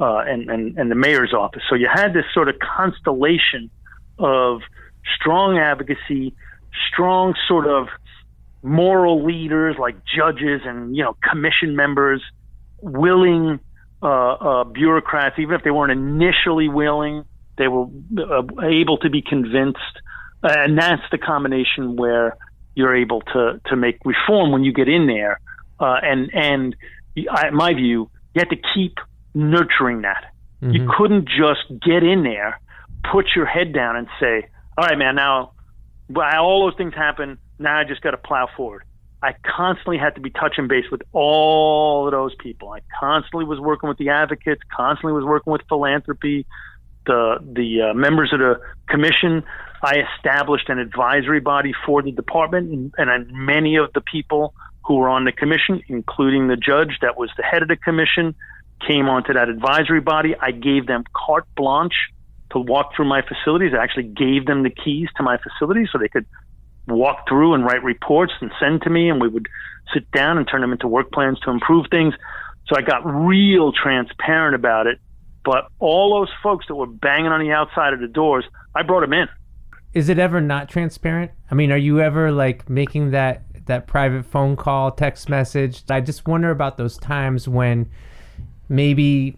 [0.00, 1.62] uh, and, and and the mayor's office.
[1.68, 3.70] So you had this sort of constellation
[4.18, 4.60] of
[5.20, 6.34] strong advocacy,
[6.92, 7.88] strong sort of
[8.62, 12.22] moral leaders like judges and you know commission members,
[12.80, 13.60] willing
[14.02, 17.24] uh, uh, bureaucrats, even if they weren't initially willing,
[17.56, 17.86] they were
[18.18, 19.78] uh, able to be convinced,
[20.42, 22.36] and that's the combination where
[22.74, 25.40] you're able to to make reform when you get in there.
[25.78, 26.76] Uh, and and
[27.30, 28.98] I, in my view, you have to keep
[29.34, 30.32] nurturing that.
[30.72, 32.58] You couldn't just get in there,
[33.12, 35.52] put your head down, and say, "All right, man, now
[36.16, 37.38] all those things happen.
[37.58, 38.84] Now I just got to plow forward."
[39.24, 42.70] I constantly had to be touching base with all of those people.
[42.72, 46.44] I constantly was working with the advocates, constantly was working with philanthropy,
[47.06, 49.42] the the uh, members of the commission.
[49.82, 54.96] I established an advisory body for the department, and, and many of the people who
[54.96, 58.34] were on the commission, including the judge that was the head of the commission,
[58.86, 60.34] came onto that advisory body.
[60.40, 62.10] I gave them carte blanche
[62.52, 63.72] to walk through my facilities.
[63.78, 66.26] I actually gave them the keys to my facilities so they could
[66.86, 69.48] walk through and write reports and send to me, and we would
[69.92, 72.14] sit down and turn them into work plans to improve things.
[72.68, 74.98] So I got real transparent about it
[75.44, 79.00] But all those folks that were banging on the outside of the doors, I brought
[79.02, 79.28] them in.
[79.92, 81.30] Is it ever not transparent?
[81.50, 85.83] I mean, are you ever like making that that private phone call, text message?
[85.88, 87.88] I just wonder about those times when
[88.68, 89.37] maybe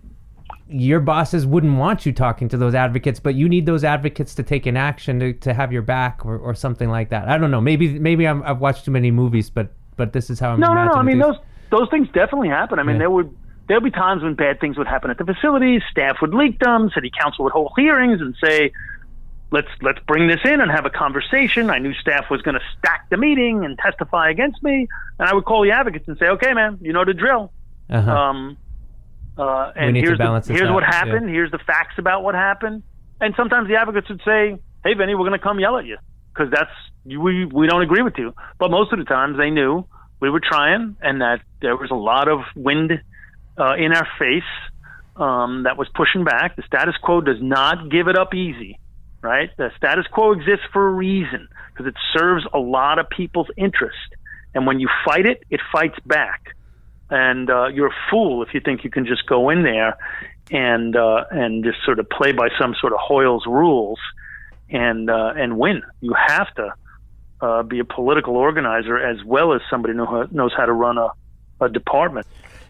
[0.68, 4.42] your bosses wouldn't want you talking to those advocates, but you need those advocates to
[4.42, 7.28] take an action to, to have your back or, or something like that.
[7.28, 7.60] I don't know.
[7.60, 10.60] Maybe maybe I'm, I've watched too many movies, but but this is how I'm.
[10.60, 10.92] No, no, no.
[10.92, 11.26] I mean these.
[11.26, 11.36] those
[11.70, 12.78] those things definitely happen.
[12.78, 13.00] I mean Yeah.
[13.00, 13.36] there would
[13.68, 15.82] there'll be times when bad things would happen at the facilities.
[15.90, 16.90] Staff would leak them.
[16.94, 18.72] City council would hold hearings and say,
[19.50, 22.64] "Let's let's bring this in and have a conversation." I knew staff was going to
[22.78, 26.26] stack the meeting and testify against me, and I would call the advocates and say,
[26.28, 27.52] "Okay, man, you know the drill."
[27.90, 28.10] Uh-huh.
[28.10, 28.56] Um,
[29.38, 30.92] uh, and here's, the, here's out, what yeah.
[30.92, 31.28] happened.
[31.28, 32.82] Here's the facts about what happened.
[33.20, 35.98] And sometimes the advocates would say, "Hey, Vinny, we're going to come yell at you
[36.32, 36.70] because that's
[37.04, 39.84] we we don't agree with you." But most of the times, they knew
[40.20, 43.00] we were trying, and that there was a lot of wind
[43.58, 44.42] uh, in our face
[45.16, 46.56] um, that was pushing back.
[46.56, 48.78] The status quo does not give it up easy,
[49.22, 49.50] right?
[49.56, 53.96] The status quo exists for a reason because it serves a lot of people's interest.
[54.54, 56.54] And when you fight it, it fights back.
[57.08, 59.96] And uh, you're a fool if you think you can just go in there
[60.50, 63.98] and uh, and just sort of play by some sort of Hoyle's rules
[64.70, 65.82] and uh, and win.
[66.00, 66.74] You have to
[67.40, 71.10] uh, be a political organizer as well as somebody who knows how to run a,
[71.60, 72.26] a department.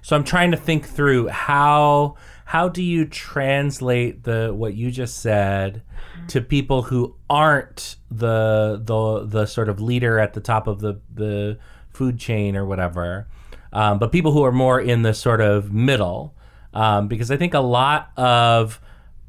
[0.06, 2.14] So I'm trying to think through how
[2.44, 5.82] how do you translate the what you just said
[6.28, 11.00] to people who aren't the the the sort of leader at the top of the
[11.12, 11.58] the
[11.92, 13.26] food chain or whatever,
[13.72, 16.36] um, but people who are more in the sort of middle,
[16.72, 18.80] um, because I think a lot of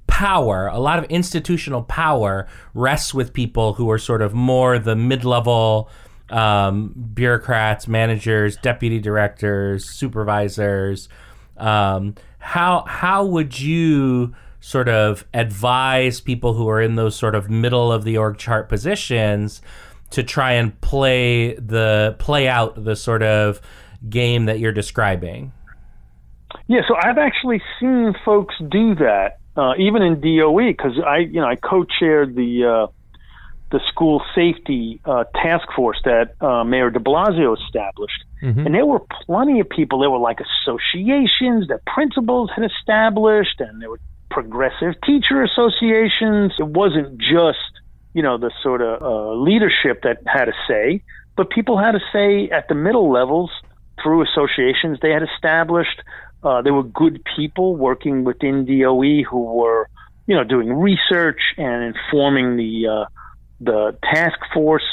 [0.06, 4.96] power, a lot of institutional power rests with people who are sort of more the
[4.96, 5.90] mid-level
[6.30, 11.10] um, bureaucrats, managers, deputy directors, supervisors.
[11.58, 17.50] Um, how how would you sort of advise people who are in those sort of
[17.50, 19.62] middle of the org chart positions
[20.10, 23.62] to try and play the play out the sort of
[24.10, 25.52] game that you're describing?
[26.68, 31.42] Yeah, so I've actually seen folks do that, uh, even in DOE, because I, you
[31.42, 32.92] know, I co-chaired the uh,
[33.72, 38.24] the school safety uh, task force that uh, Mayor De Blasio established,
[38.66, 40.00] and there were plenty of people.
[40.00, 44.00] There were like associations that principals had established, and there were
[44.30, 46.54] progressive teacher associations.
[46.60, 47.60] It wasn't just
[48.14, 51.04] you know the sort of uh, leadership that had a say,
[51.36, 53.52] but people had a say at the middle levels
[54.02, 56.02] through associations they had established.
[56.44, 59.90] Uh, there were good people working within DOE who were,
[60.28, 63.06] you know, doing research and informing the uh,
[63.60, 64.88] the task force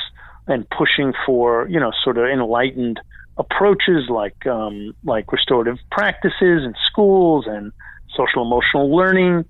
[0.46, 3.00] and pushing for, you know, sort of enlightened
[3.36, 7.72] approaches like um, like restorative practices in schools and
[8.16, 9.44] social emotional learning.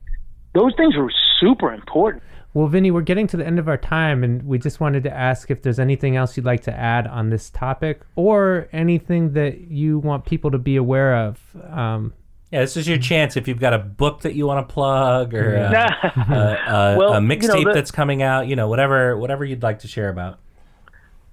[0.54, 2.22] Those things were super important.
[2.54, 5.12] Well, Vinny, we're getting to the end of our time, and we just wanted to
[5.12, 9.62] ask if there's anything else you'd like to add on this topic or anything that
[9.62, 11.40] you want people to be aware of.
[11.68, 12.12] Um,
[12.54, 13.02] Yeah, this is your mm-hmm.
[13.02, 16.56] chance if you've got a book that you want to plug or uh, uh, uh,
[16.68, 19.64] a, a, Well, a you know, mixtape that's coming out, you know, whatever whatever you'd
[19.64, 20.38] like to share about.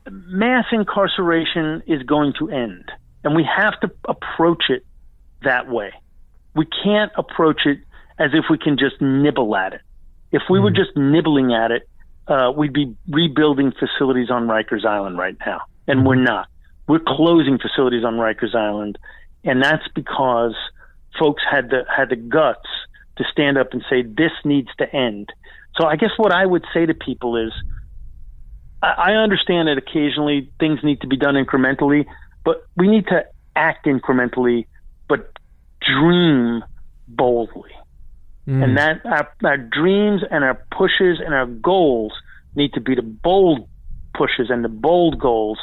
[0.10, 2.92] mass incarceration is going to end,
[3.24, 4.84] and we have to approach it
[5.44, 5.94] that way.
[6.56, 7.82] We can't approach it
[8.18, 9.82] as if we can just nibble at it.
[10.32, 10.82] If we were mm-hmm.
[10.82, 11.88] just nibbling at it,
[12.28, 16.24] uh, we'd be rebuilding facilities on Rikers Island right now, and we're mm-hmm.
[16.24, 16.48] not.
[16.88, 18.98] We're closing facilities on Rikers Island,
[19.44, 20.56] and that's because
[21.20, 22.68] folks had the had the guts
[23.18, 25.30] to stand up and say this needs to end.
[25.80, 27.52] So I guess what I would say to people is
[28.82, 32.06] I I understand that occasionally things need to be done incrementally,
[32.44, 34.66] but we need to act incrementally,
[35.08, 35.32] but
[35.82, 36.64] dream
[37.08, 37.72] boldly.
[38.48, 38.64] Mm.
[38.64, 42.14] And that our, our dreams and our pushes and our goals
[42.56, 43.68] need to be the bold
[44.16, 45.60] pushes and the bold goals,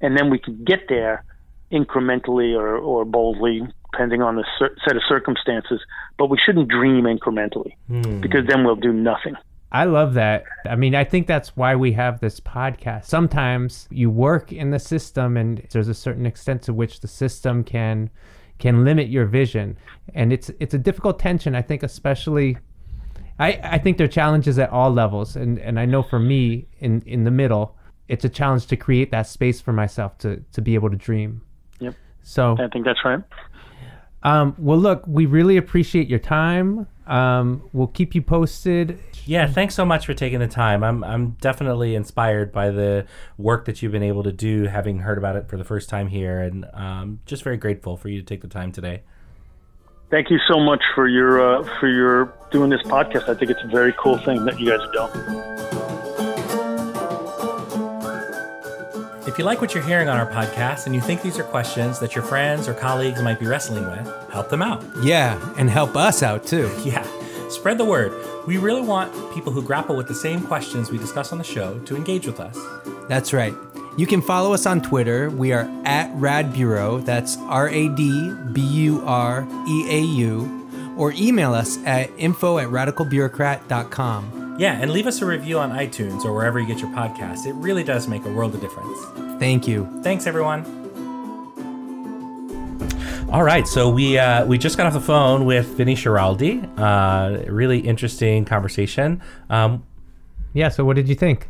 [0.00, 1.24] and then we can get there
[1.70, 3.62] incrementally or, or boldly,
[3.92, 5.80] depending on the cer- set of circumstances.
[6.18, 8.20] But we shouldn't dream incrementally hmm.
[8.20, 9.36] because then we'll do nothing.
[9.70, 10.44] I love that.
[10.68, 13.06] I mean, I think that's why we have this podcast.
[13.06, 17.64] Sometimes you work in the system and there's a certain extent to which the system
[17.64, 18.10] can
[18.58, 19.78] can limit your vision.
[20.14, 22.58] And it's it's a difficult tension, I think especially
[23.38, 26.68] I, I think there are challenges at all levels and, and I know for me
[26.78, 27.76] in, in the middle,
[28.08, 31.40] it's a challenge to create that space for myself to, to be able to dream.
[31.80, 31.94] Yep.
[32.22, 33.20] So I think that's right.
[34.22, 36.86] Um, well look, we really appreciate your time.
[37.06, 38.98] Um, we'll keep you posted.
[39.24, 40.82] Yeah, thanks so much for taking the time.
[40.82, 43.06] I'm I'm definitely inspired by the
[43.38, 46.08] work that you've been able to do, having heard about it for the first time
[46.08, 49.02] here, and um, just very grateful for you to take the time today.
[50.10, 53.28] Thank you so much for your uh, for your doing this podcast.
[53.28, 55.71] I think it's a very cool thing that you guys are doing.
[59.32, 61.98] If you like what you're hearing on our podcast and you think these are questions
[62.00, 64.84] that your friends or colleagues might be wrestling with, help them out.
[65.00, 66.70] Yeah, and help us out too.
[66.84, 67.02] Yeah,
[67.48, 68.12] spread the word.
[68.46, 71.78] We really want people who grapple with the same questions we discuss on the show
[71.86, 72.58] to engage with us.
[73.08, 73.54] That's right.
[73.96, 75.30] You can follow us on Twitter.
[75.30, 76.98] We are at Rad Bureau.
[76.98, 80.94] That's R A D B U R E A U.
[80.98, 84.41] Or email us at info at radicalbureaucrat.com.
[84.62, 87.46] Yeah, and leave us a review on iTunes or wherever you get your podcast.
[87.46, 88.96] It really does make a world of difference.
[89.40, 89.88] Thank you.
[90.04, 90.64] Thanks, everyone.
[93.32, 96.62] All right, so we uh, we just got off the phone with Vinny Schiraldi.
[96.78, 99.20] Uh, really interesting conversation.
[99.50, 99.82] Um,
[100.52, 100.68] Yeah.
[100.68, 101.48] So what did you think?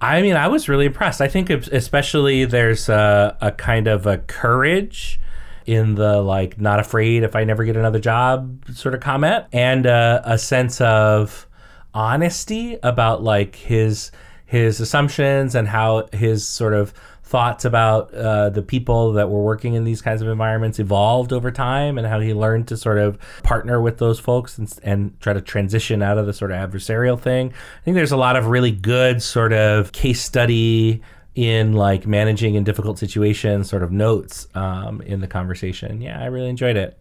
[0.00, 1.20] I mean, I was really impressed.
[1.20, 5.20] I think especially there's a, a kind of a courage
[5.66, 9.86] in the like not afraid if I never get another job sort of comment, and
[9.86, 11.46] uh, a sense of
[11.94, 14.10] honesty about like his
[14.46, 16.92] his assumptions and how his sort of
[17.22, 21.50] thoughts about uh, the people that were working in these kinds of environments evolved over
[21.50, 25.32] time and how he learned to sort of partner with those folks and, and try
[25.32, 27.48] to transition out of the sort of adversarial thing.
[27.48, 31.00] I think there's a lot of really good sort of case study
[31.34, 36.00] in like managing in difficult situations sort of notes um, in the conversation.
[36.00, 36.98] Yeah, I really enjoyed it.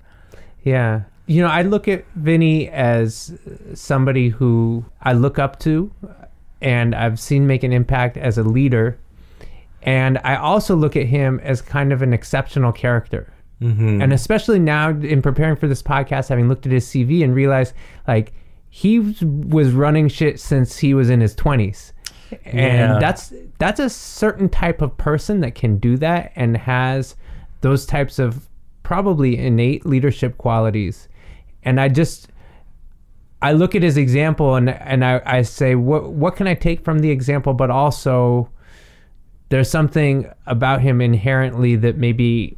[0.64, 1.02] Yeah.
[1.26, 3.38] You know, I look at Vinny as
[3.74, 5.92] somebody who I look up to
[6.62, 8.98] and I've seen make an impact as a leader.
[9.82, 13.32] And I also look at him as kind of an exceptional character.
[13.62, 14.02] Mm-hmm.
[14.02, 17.74] And especially now in preparing for this podcast, having looked at his CV and realized
[18.08, 18.34] like
[18.70, 21.94] he was- was running shit since he was in his 20s.
[22.46, 22.58] And
[22.94, 23.00] Yeah.
[23.00, 27.16] that's that's a certain type of person that can do that and has
[27.62, 28.50] those types of
[28.82, 31.08] probably innate leadership qualities.
[31.66, 32.30] And I just
[33.42, 36.84] I look at his example and and I, I say what what can I take
[36.84, 38.50] from the example, but also
[39.50, 42.58] there's something about him inherently that maybe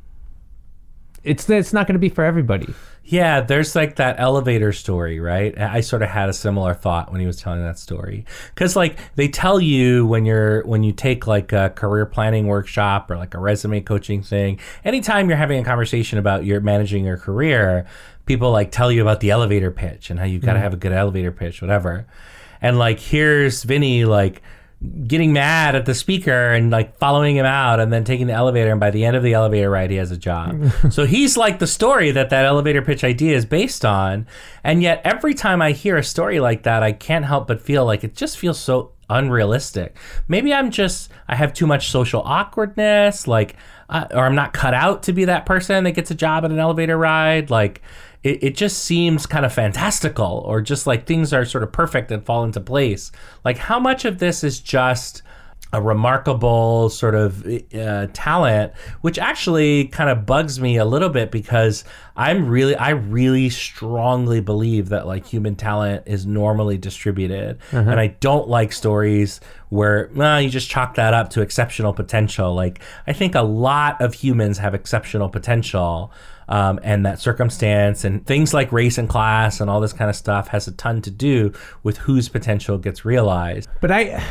[1.23, 2.73] it's it's not going to be for everybody.
[3.03, 5.59] Yeah, there's like that elevator story, right?
[5.59, 8.25] I sort of had a similar thought when he was telling that story.
[8.55, 13.09] Cuz like they tell you when you're when you take like a career planning workshop
[13.09, 17.17] or like a resume coaching thing, anytime you're having a conversation about your managing your
[17.17, 17.85] career,
[18.25, 20.77] people like tell you about the elevator pitch and how you've got to have a
[20.77, 22.05] good elevator pitch, whatever.
[22.61, 24.41] And like here's Vinny like
[25.07, 28.71] getting mad at the speaker and like following him out and then taking the elevator
[28.71, 30.71] and by the end of the elevator ride he has a job.
[30.91, 34.27] So he's like the story that that elevator pitch idea is based on
[34.63, 37.85] and yet every time i hear a story like that i can't help but feel
[37.85, 39.97] like it just feels so unrealistic.
[40.27, 43.55] Maybe i'm just i have too much social awkwardness like
[43.89, 46.51] uh, or i'm not cut out to be that person that gets a job at
[46.51, 47.81] an elevator ride like
[48.25, 52.11] it, it just seems kind of fantastical or just like things are sort of perfect
[52.11, 53.11] and fall into place.
[53.45, 55.21] Like, how much of this is just
[55.71, 57.45] a remarkable sort of
[57.75, 61.83] uh, talent, which actually kind of bugs me a little bit because
[62.15, 67.59] I'm really, I really strongly believe that like human talent is normally distributed.
[67.71, 67.89] Mm-hmm.
[67.89, 72.55] And I don't like stories where well, you just chalk that up to exceptional potential.
[72.55, 76.11] Like, I think a lot of humans have exceptional potential
[76.47, 80.15] um, and that circumstance and things like race and class and all this kind of
[80.15, 81.51] stuff has a ton to do
[81.83, 83.69] with whose potential gets realized.
[83.81, 84.23] But I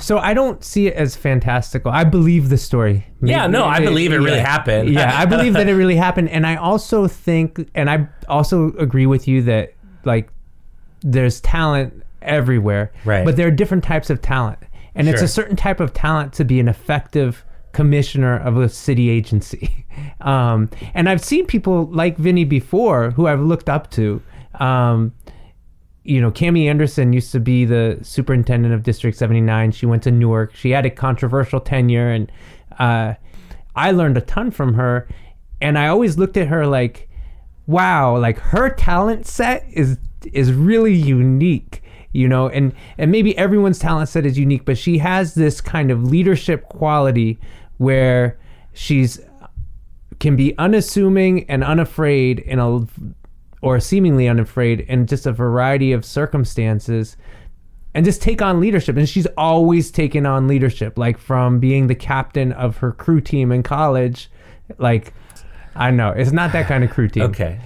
[0.00, 1.90] so I don't see it as fantastical.
[1.92, 3.06] I believe the story.
[3.22, 4.46] Yeah, no, I believe it really yeah.
[4.46, 4.90] happened.
[4.90, 9.06] yeah, I believe that it really happened, and I also think, and I also agree
[9.06, 10.30] with you that like
[11.02, 13.24] there's talent everywhere, Right.
[13.24, 14.58] But there are different types of talent,
[14.94, 19.08] and it's a certain type of talent to be an effective commissioner of a city
[19.08, 19.86] agency.
[20.20, 24.22] Um, and I've seen people like Vinny before who I've looked up to.
[24.54, 25.14] Um,
[26.02, 29.72] you know, Cami Anderson used to be the superintendent of District 79.
[29.72, 30.54] She went to Newark.
[30.54, 32.32] She had a controversial tenure, and
[32.78, 33.14] uh,
[33.76, 35.08] I learned a ton from her.
[35.60, 37.10] And I always looked at her like,
[37.66, 39.98] wow, like her talent set is
[40.32, 41.82] is really unique,
[42.12, 42.48] you know.
[42.48, 46.64] And and maybe everyone's talent set is unique, but she has this kind of leadership
[46.64, 47.38] quality
[47.76, 48.38] where
[48.72, 49.20] she's
[50.20, 52.86] can be unassuming and unafraid in a
[53.62, 57.16] or seemingly unafraid in just a variety of circumstances
[57.94, 58.96] and just take on leadership.
[58.96, 63.50] And she's always taken on leadership like from being the captain of her crew team
[63.52, 64.30] in college.
[64.78, 65.12] Like
[65.74, 66.10] i know.
[66.10, 67.24] It's not that kind of crew team.
[67.24, 67.58] Okay.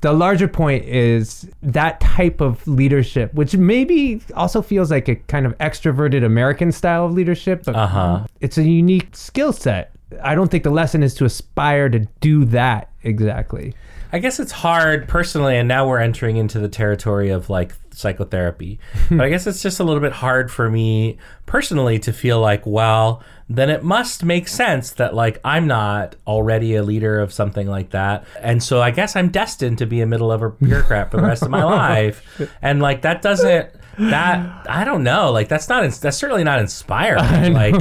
[0.00, 5.44] the larger point is that type of leadership which maybe also feels like a kind
[5.44, 8.26] of extroverted american style of leadership but Uh-huh.
[8.40, 9.89] it's a unique skill set
[10.22, 13.74] i don't think the lesson is to aspire to do that exactly
[14.12, 18.80] I guess it's hard personally, and now we're entering into the territory of like psychotherapy.
[19.10, 22.66] but I guess it's just a little bit hard for me personally to feel like,
[22.66, 27.68] well, then it must make sense that like I'm not already a leader of something
[27.68, 28.24] like that.
[28.40, 31.22] And so I guess I'm destined to be a middle of a bureaucrat for the
[31.24, 32.48] rest of my life.
[32.62, 35.30] And like that doesn't that I don't know.
[35.30, 37.54] Like that's not that's certainly not inspiring.
[37.60, 37.74] Like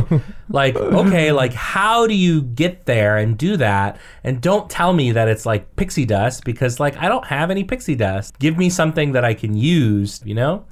[0.49, 3.97] like okay, like how do you get there and do that?
[4.23, 7.63] And don't tell me that it's like pixie dust because like I don't have any
[7.63, 8.37] pixie dust.
[8.39, 10.65] Give me something that I can use, you know?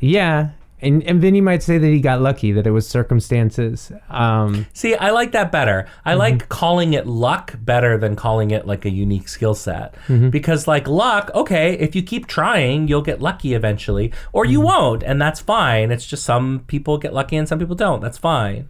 [0.00, 0.50] Yeah.
[0.84, 3.90] And, and Vinny might say that he got lucky, that it was circumstances.
[4.10, 5.86] Um, See, I like that better.
[6.04, 6.18] I Mm-hmm.
[6.18, 9.94] like calling it luck better than calling it like a unique skill set.
[10.08, 10.28] Mm-hmm.
[10.30, 14.52] Because, like, luck, okay, if you keep trying, you'll get lucky eventually, or Mm-hmm.
[14.52, 15.90] you won't, and that's fine.
[15.90, 18.00] It's just some people get lucky and some people don't.
[18.00, 18.68] That's fine.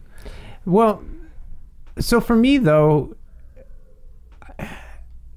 [0.65, 1.03] well,
[1.99, 3.15] so for me though,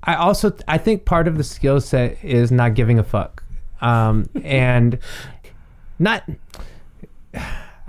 [0.03, 3.43] I also I think part of the skill set is not giving a fuck,
[3.81, 4.99] um, and
[5.99, 6.25] not.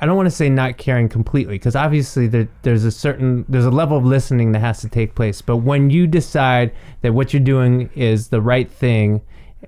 [0.01, 3.66] I don't want to say not caring completely because obviously there, there's a certain there's
[3.66, 5.41] a level of listening that has to take place.
[5.41, 9.22] But when you decide that what you're doing is the right thing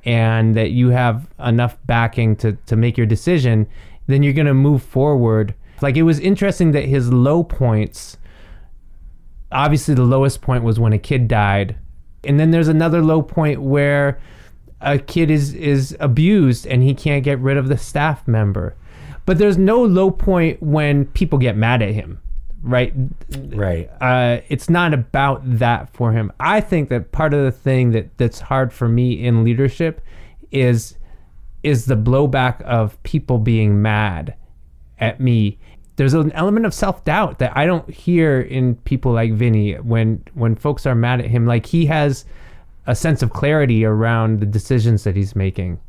[0.06, 3.68] and that you have enough backing to to make your decision,
[4.08, 5.54] then you're gonna move forward.
[5.82, 8.18] Like it was interesting that his low points
[9.52, 11.76] obviously the lowest point was when a kid died
[12.24, 14.20] and then there's another low point where
[14.82, 18.76] a kid is is abused and he can't get rid of the staff member
[19.26, 22.20] but there's no low point when people get mad at him
[22.64, 22.94] right
[23.54, 23.90] Right.
[24.02, 26.32] uh, it's not about that for him.
[26.40, 30.02] I think that part of the thing that that's hard for me in leadership
[30.52, 30.96] is
[31.64, 34.36] is the blowback of people being mad
[35.00, 35.58] at me.
[35.96, 40.24] There's an element of self doubt that I don't hear in people like Vinny when
[40.36, 41.46] when folks are mad at him.
[41.48, 42.26] Like he has
[42.88, 45.80] a sense of clarity around the decisions that he's making.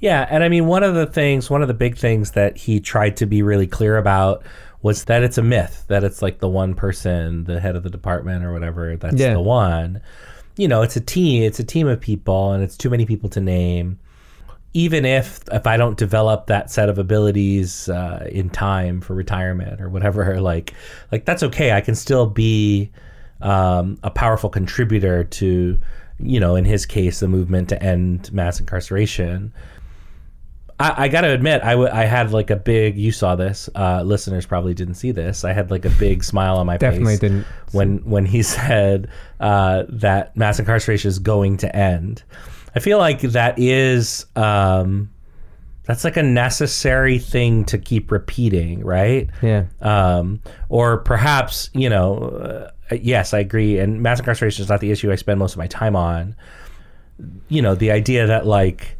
[0.00, 2.80] Yeah, and I mean one of the things, one of the big things that he
[2.80, 4.44] tried to be really clear about
[4.80, 7.90] was that it's a myth that it's like the one person, the head of the
[7.90, 9.32] department or whatever, that's Yeah.
[9.32, 10.00] the one.
[10.56, 13.28] You know, it's a team, it's a team of people and it's too many people
[13.30, 13.98] to name.
[14.74, 19.80] Even if if I don't develop that set of abilities uh, in time for retirement
[19.80, 20.74] or whatever, like
[21.10, 21.72] like that's okay.
[21.72, 22.92] I can still be
[23.40, 25.78] um, a powerful contributor to,
[26.18, 29.52] you know, in his case, the movement to end mass incarceration.
[30.80, 32.96] I, I got to admit, I, w- I had like a big.
[32.96, 33.68] You saw this.
[33.74, 35.44] Uh, listeners probably didn't see this.
[35.44, 37.46] I had like a big smile on my Definitely face didn't.
[37.72, 39.08] when when he said
[39.40, 42.22] uh, that mass incarceration is going to end.
[42.76, 45.10] I feel like that is um,
[45.84, 49.28] that's like a necessary thing to keep repeating, right?
[49.42, 49.64] Yeah.
[49.80, 53.78] um, or perhaps you know, uh, yes, I agree.
[53.78, 56.36] And mass incarceration is not the issue I spend most of my time on.
[57.48, 58.96] You know, the idea that like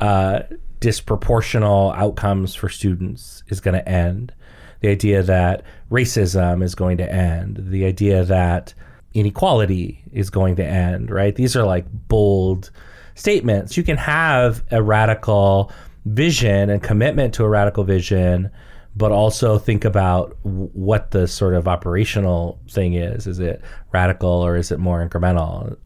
[0.00, 0.40] uh,
[0.80, 4.32] disproportional outcomes for students is going to end.
[4.80, 7.58] The idea that racism is going to end.
[7.60, 8.74] The idea that
[9.14, 11.10] inequality is going to end.
[11.10, 11.34] Right?
[11.34, 12.70] These are like bold
[13.14, 13.76] statements.
[13.76, 15.72] You can have a radical
[16.06, 18.50] vision and commitment to a radical vision,
[18.98, 23.26] but also think about what the sort of operational thing is.
[23.26, 25.76] Is it radical or is it more incremental?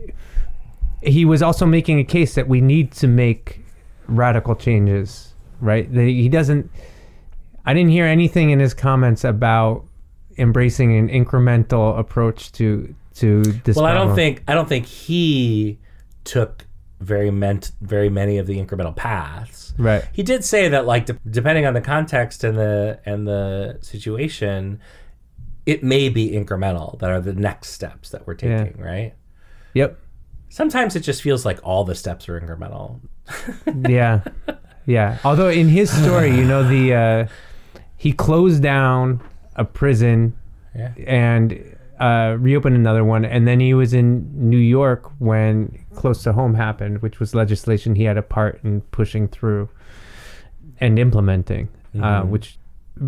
[1.03, 3.61] he was also making a case that we need to make
[4.07, 5.93] radical changes, right?
[5.93, 6.71] That he doesn't.
[7.65, 9.85] I didn't hear anything in his comments about
[10.39, 13.77] embracing an incremental approach to to this.
[13.77, 15.79] Well, I don't think I don't think he
[16.25, 16.67] took
[17.03, 19.75] very meant very many of the incremental paths.
[19.79, 20.05] Right.
[20.13, 24.81] He did say that, like, de- depending on the context and the and the situation,
[25.67, 26.99] it may be incremental.
[27.01, 28.65] That are the next steps that we're Yeah.
[28.65, 29.15] taking, right?
[29.75, 29.99] Yep.
[30.49, 33.01] Sometimes it just feels like all the steps are incremental.
[33.89, 34.21] Yeah.
[34.87, 35.19] Yeah.
[35.25, 37.27] Although in his story, you know, the uh,
[37.97, 39.21] he closed down
[39.57, 40.35] a prison
[40.77, 40.93] Yeah.
[41.07, 46.33] and uh, reopened another one, and then he was in New York when Close to
[46.33, 49.69] Home happened, which was legislation he had a part in pushing through
[50.81, 51.69] and implementing,
[52.01, 52.59] uh, which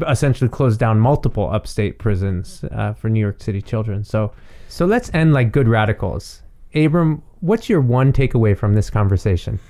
[0.08, 4.04] essentially closed down multiple upstate prisons uh, for New York City children.
[4.04, 4.32] So,
[4.68, 6.42] so let's end like good radicals.
[6.74, 9.60] Abram, what's your one takeaway from this conversation?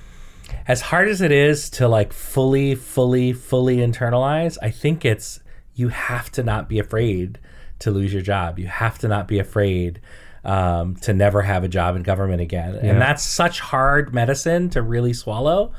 [0.66, 5.40] as hard as it is to like fully, fully, fully internalize, I think it's
[5.74, 7.38] you have to not be afraid
[7.80, 8.58] to lose your job.
[8.58, 10.00] You have to not be afraid
[10.44, 12.74] um, to never have a job in government again.
[12.74, 12.92] Yeah.
[12.92, 15.72] And that's such hard medicine to really swallow.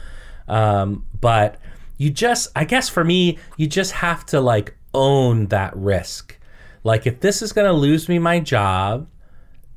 [0.47, 1.57] Um, but
[1.97, 6.37] you just, I guess for me, you just have to like own that risk.
[6.83, 9.07] Like, if this is going to lose me my job,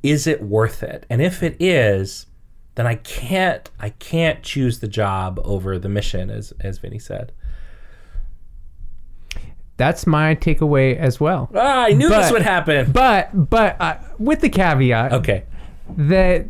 [0.03, 1.07] is it worth it?
[1.09, 2.27] And if it is,
[2.75, 7.33] then I can't I can't choose the job over the mission, as as Vinny said.
[9.79, 11.49] That's my takeaway as well.
[11.55, 12.93] Ah, I knew this But- would happen.
[12.93, 15.45] But but uh, with the caveat Okay.
[15.97, 16.47] that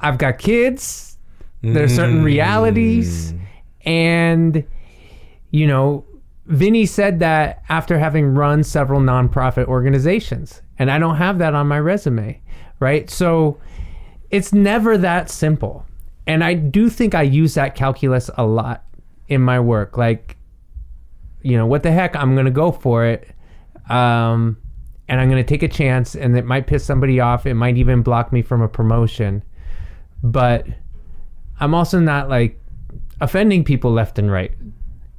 [0.00, 1.16] I've got kids.
[1.62, 1.96] There's Mm.
[1.96, 3.34] certain realities,
[3.86, 4.64] and
[5.52, 6.04] you know,
[6.46, 11.68] Vinny said that after having run several nonprofit organizations, and I don't have that on
[11.68, 12.40] my resume,
[12.80, 13.08] right?
[13.08, 13.58] So
[14.30, 15.86] it's never that simple,
[16.26, 18.82] and I do think I use that calculus a lot
[19.28, 20.36] in my work, like.
[21.42, 22.14] You know what the heck?
[22.16, 23.28] I'm gonna go for it.
[23.90, 24.56] Um,
[25.08, 27.44] and I'm going to take a chance, and it might piss somebody off.
[27.44, 29.42] It might even block me from a promotion.
[30.22, 30.66] But
[31.60, 32.58] I'm also not like
[33.20, 34.52] offending people left and right,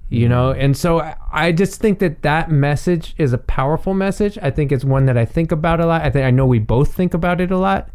[0.10, 0.52] you know?
[0.52, 4.40] And so I- I just think that that message is a powerful message.
[4.42, 6.02] I think it's one that I think about a lot.
[6.02, 7.90] I think I know we both think about it a lot.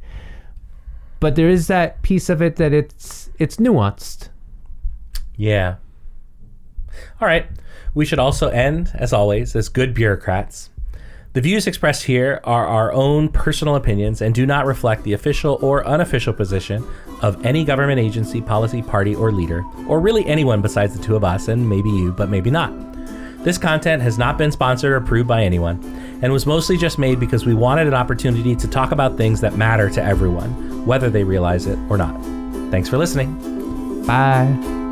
[1.18, 4.28] But there is that piece of it that it's it's nuanced.
[5.36, 5.76] Yeah.
[7.20, 7.46] All right.
[7.98, 10.70] We should also end, as always, as good bureaucrats.
[11.32, 15.58] The views expressed here are our own personal opinions and do not reflect the official
[15.62, 16.86] or unofficial position
[17.22, 21.24] of any government agency, policy, party, or leader, or really anyone besides the two of
[21.24, 22.72] us, and maybe you, but maybe not.
[23.42, 25.82] This content has not been sponsored or approved by anyone,
[26.22, 29.56] and was mostly just made because we wanted an opportunity to talk about things that
[29.56, 32.16] matter to everyone, whether they realize it or not.
[32.70, 34.04] Thanks for listening.
[34.06, 34.87] Bye.